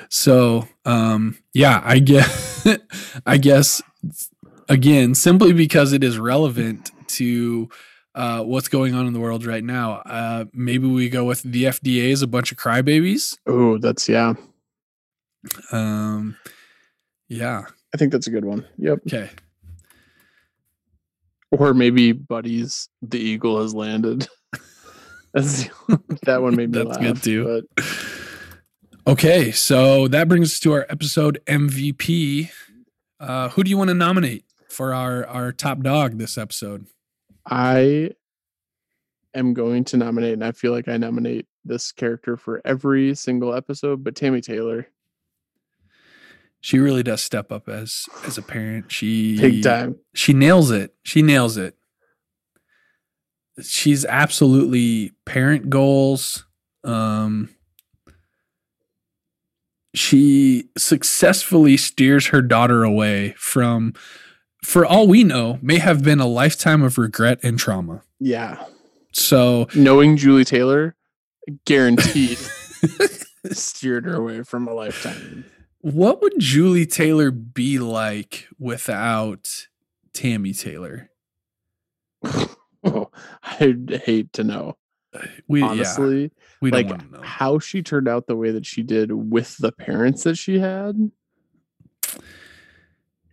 [0.09, 2.67] So, um, yeah, I guess,
[3.25, 3.81] I guess,
[4.69, 7.69] again, simply because it is relevant to
[8.13, 11.63] uh, what's going on in the world right now, uh, maybe we go with the
[11.65, 13.37] FDA is a bunch of crybabies.
[13.45, 14.33] Oh, that's yeah.
[15.71, 16.37] Um,
[17.27, 17.63] yeah.
[17.93, 18.65] I think that's a good one.
[18.77, 18.99] Yep.
[19.07, 19.29] Okay.
[21.51, 24.27] Or maybe buddies, the eagle has landed.
[25.33, 25.69] That's
[26.23, 27.01] that one made me That's laugh.
[27.01, 27.63] good too.
[27.75, 27.85] But
[29.07, 29.51] Okay.
[29.51, 32.49] So that brings us to our episode MVP.
[33.19, 36.87] Uh, who do you want to nominate for our our top dog this episode?
[37.45, 38.11] I
[39.35, 43.53] am going to nominate, and I feel like I nominate this character for every single
[43.53, 44.87] episode, but Tami Taylor.
[46.61, 48.91] She really does step up as as a parent.
[48.91, 49.97] She Big time.
[50.15, 50.95] she nails it.
[51.03, 51.75] She nails it.
[53.61, 56.45] She's absolutely parent goals.
[56.83, 57.54] Um
[59.95, 63.93] she successfully steers her daughter away from
[64.63, 68.01] for all we know may have been a lifetime of regret and trauma.
[68.19, 68.63] Yeah.
[69.13, 70.95] So Knowing Julie Taylor,
[71.65, 72.37] guaranteed
[73.51, 75.45] steered her away from a lifetime.
[75.81, 79.67] what would Julie Taylor be like without
[80.13, 81.09] Tami Taylor?
[82.87, 83.09] Oh,
[83.41, 84.77] I'd hate to know.
[85.47, 86.31] We yeah, Honestly,
[86.61, 87.21] we don't like want to know.
[87.21, 91.11] how she turned out the way that she did with the parents that she had.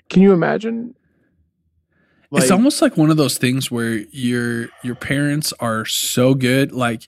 [0.08, 0.94] Can you imagine?
[2.34, 7.06] it's almost like one of those things where your your parents are so good like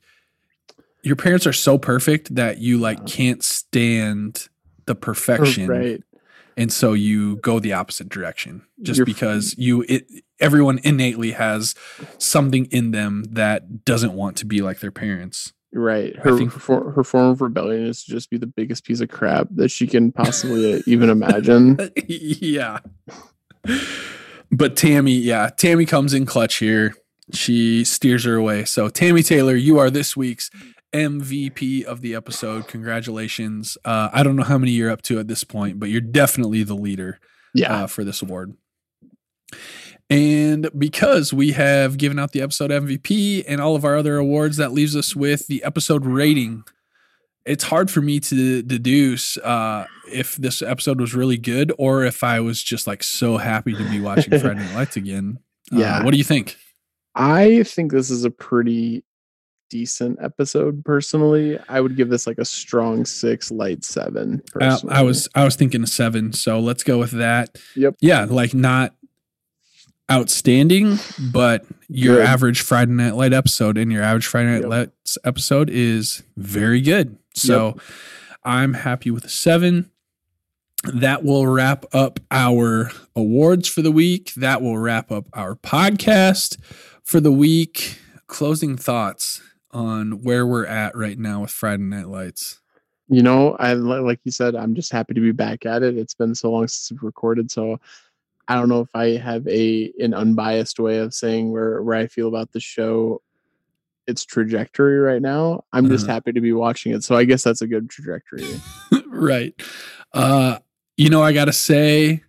[1.03, 4.49] your parents are so perfect that you like can't stand
[4.87, 6.03] the perfection right.
[6.57, 10.07] and so you go the opposite direction just You're- because you it
[10.40, 11.74] everyone innately has
[12.19, 16.15] something in them that doesn't want to be like their parents Right.
[16.16, 19.01] Her think- her, for, her form of rebellion is to just be the biggest piece
[19.01, 21.77] of crap that she can possibly even imagine.
[22.06, 22.78] yeah.
[24.52, 26.94] But Tami, yeah, Tami comes in clutch here.
[27.32, 28.65] She steers her away.
[28.66, 30.48] So, Tami Taylor, you are this week's
[30.93, 32.69] MVP of the episode.
[32.69, 33.77] Congratulations.
[33.85, 36.62] Uh, I don't know how many you're up to at this point, but you're definitely
[36.62, 37.19] the leader
[37.52, 37.82] Yeah.
[37.82, 38.55] uh, for this award.
[40.10, 44.59] And because we have given out the episode MVP and all of our other awards,
[44.59, 46.64] that leaves us with the episode rating.
[47.47, 52.22] It's hard for me to deduce uh, if this episode was really good or if
[52.22, 55.39] I was just like so happy to be watching Friday Night Lights again.
[55.72, 56.05] Uh, Yeah.
[56.05, 56.56] what do you think?
[57.14, 59.05] I think this is a pretty
[59.70, 61.59] decent episode personally.
[61.68, 64.43] I would give this like a strong six, light seven.
[64.60, 67.56] Uh, I was I was thinking a seven, so let's go with that.
[67.76, 67.97] Yep.
[68.01, 68.94] Yeah, like not
[70.10, 70.98] outstanding,
[71.32, 72.26] but your Good.
[72.26, 74.70] average Friday Night Light episode and your average Friday Night Yep.
[74.70, 77.18] Lights episode is very good.
[77.35, 77.76] So
[78.44, 79.90] I'm happy with a seven.
[80.93, 84.35] That will wrap up our awards for the week.
[84.35, 86.59] That will wrap up our podcast
[87.02, 87.98] for the week.
[88.26, 89.40] Closing thoughts
[89.70, 92.60] on where we're at right now with Friday Night Lights.
[93.09, 95.97] you know, I like you said, I'm just happy to be back at it.
[95.97, 97.78] It's been so long since we've recorded, so
[98.49, 102.07] I don't know if I have a an unbiased way of saying where where I
[102.07, 103.21] feel about the show.
[104.07, 105.65] Its trajectory right now.
[105.73, 106.12] I'm just Uh-huh.
[106.12, 108.45] happy to be watching it, so I guess that's a good trajectory.
[109.07, 109.55] right.
[110.12, 110.59] Uh,
[110.99, 112.23] you know, I got to say,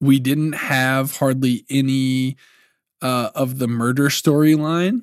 [0.00, 2.36] we didn't have hardly any
[3.02, 5.02] uh, of the murder storyline,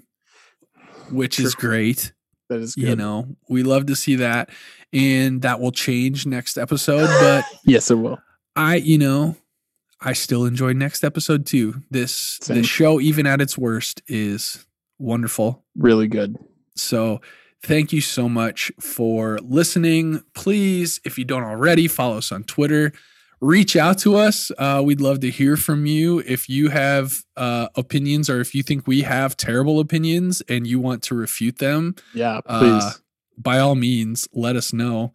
[1.12, 2.14] which is great.
[2.48, 2.88] That is good.
[2.88, 4.50] You know, we love to see that.
[4.94, 7.08] And that will change next episode.
[7.20, 8.20] But yes, it will.
[8.56, 9.36] I, you know,
[10.02, 11.82] I still enjoy next episode too.
[11.90, 12.58] This Same.
[12.58, 14.66] this show, even at its worst, is
[15.00, 15.64] wonderful.
[15.76, 16.38] Really good.
[16.76, 17.22] So
[17.64, 20.22] thank you so much for listening.
[20.36, 22.94] Please, if you don't already, follow us on Twitter.
[23.40, 24.52] Reach out to us.
[24.58, 26.20] Uh, we'd love to hear from you.
[26.26, 30.80] If you have uh, opinions or if you think we have terrible opinions and you
[30.80, 32.84] want to refute them, Yeah, please.
[32.84, 32.92] uh,
[33.38, 35.14] by all means, let us know.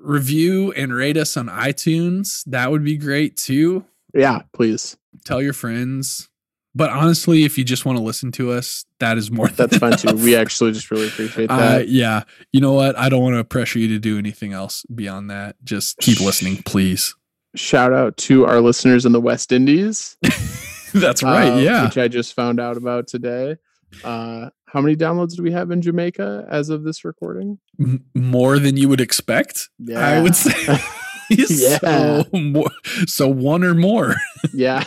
[0.00, 2.42] Review and rate us on iTunes.
[2.46, 3.84] That would be great too.
[4.14, 4.96] yeah, please.
[5.24, 6.28] Tell your friends.
[6.74, 9.78] But honestly, if you just want to listen to us, that is more than That's
[9.78, 10.14] fine too.
[10.22, 11.88] We actually just really appreciate Uh, that.
[11.88, 12.22] yeah.
[12.52, 12.96] You know what?
[12.96, 15.56] I don't want to pressure you to do anything else beyond that.
[15.64, 17.14] Just keep listening, please.
[17.56, 20.16] Shout out to our listeners in the West Indies.
[20.94, 21.48] That's right.
[21.52, 21.84] uh, yeah.
[21.84, 23.56] which I just found out about today.
[24.04, 27.58] Uh, how many downloads do we have in Jamaica as of this recording?
[27.80, 29.98] M- more than you would expect, yeah.
[30.06, 30.52] I would say.
[31.30, 31.76] Yeah.
[31.78, 32.70] So, more,
[33.06, 34.14] so one or more.
[34.54, 34.82] yeah.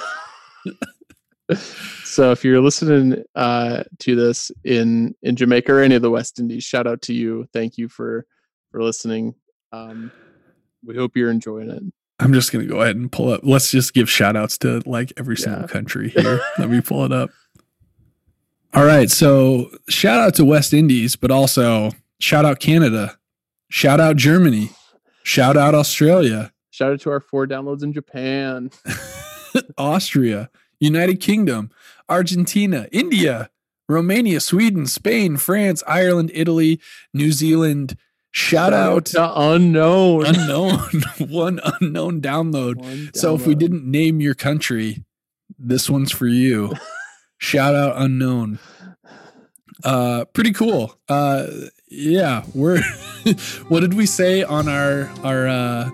[2.03, 6.39] so if you're listening uh, to this in in Jamaica or any of the West
[6.39, 7.45] Indies, shout out to you.
[7.53, 8.25] Thank you for
[8.71, 9.35] for listening.
[9.71, 10.11] Um,
[10.83, 11.83] we hope you're enjoying it.
[12.19, 13.41] I'm just going to go ahead and pull up.
[13.43, 15.67] Let's just give shout outs to like every single Yeah.
[15.67, 16.39] country here.
[16.57, 17.29] Let me pull it up.
[18.73, 19.09] All right.
[19.09, 23.17] So shout out to West Indies, but also shout out Canada,
[23.69, 24.71] shout out Germany,
[25.23, 28.71] shout out Australia, Shout out to our four downloads in Japan.
[29.77, 30.49] Austria,
[30.79, 31.69] United Kingdom,
[32.07, 33.49] Argentina, India,
[33.89, 36.79] Romania, Sweden, Spain, France, Ireland, Italy,
[37.13, 37.97] New Zealand.
[38.31, 40.25] Shout out to unknown.
[40.25, 40.79] unknown,
[41.19, 42.77] one unknown download.
[42.77, 45.03] One So if we didn't name your country,
[45.59, 46.73] this one's for you.
[47.41, 48.59] Shout out unknown.
[49.83, 50.95] Uh pretty cool.
[51.09, 51.47] Uh
[51.89, 52.81] yeah, we're
[53.67, 55.89] what did we say on our our uh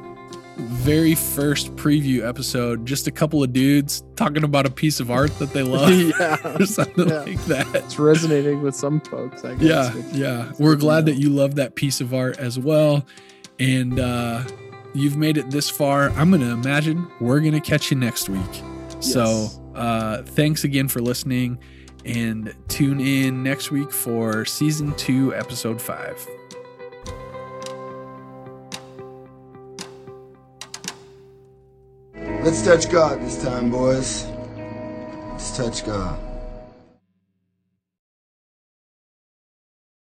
[0.57, 2.86] very first preview episode?
[2.86, 6.57] Just a couple of dudes talking about a piece of art that they love yeah,
[6.60, 7.19] or something Yeah.
[7.22, 7.76] like that.
[7.76, 9.45] it's resonating with some folks.
[9.45, 9.95] I guess.
[9.95, 10.52] Yeah, yeah.
[10.60, 13.06] We're glad that you love that piece of art as well.
[13.57, 14.44] And uh
[14.94, 16.10] you've made it this far.
[16.10, 18.41] I'm gonna imagine we're gonna catch you next week.
[18.99, 19.60] So Yes.
[19.78, 21.60] Uh thanks again for listening
[22.06, 26.26] and tune in next week for season two, episode five.
[32.16, 34.26] Let's touch God this time, boys.
[35.32, 36.27] Let's touch God.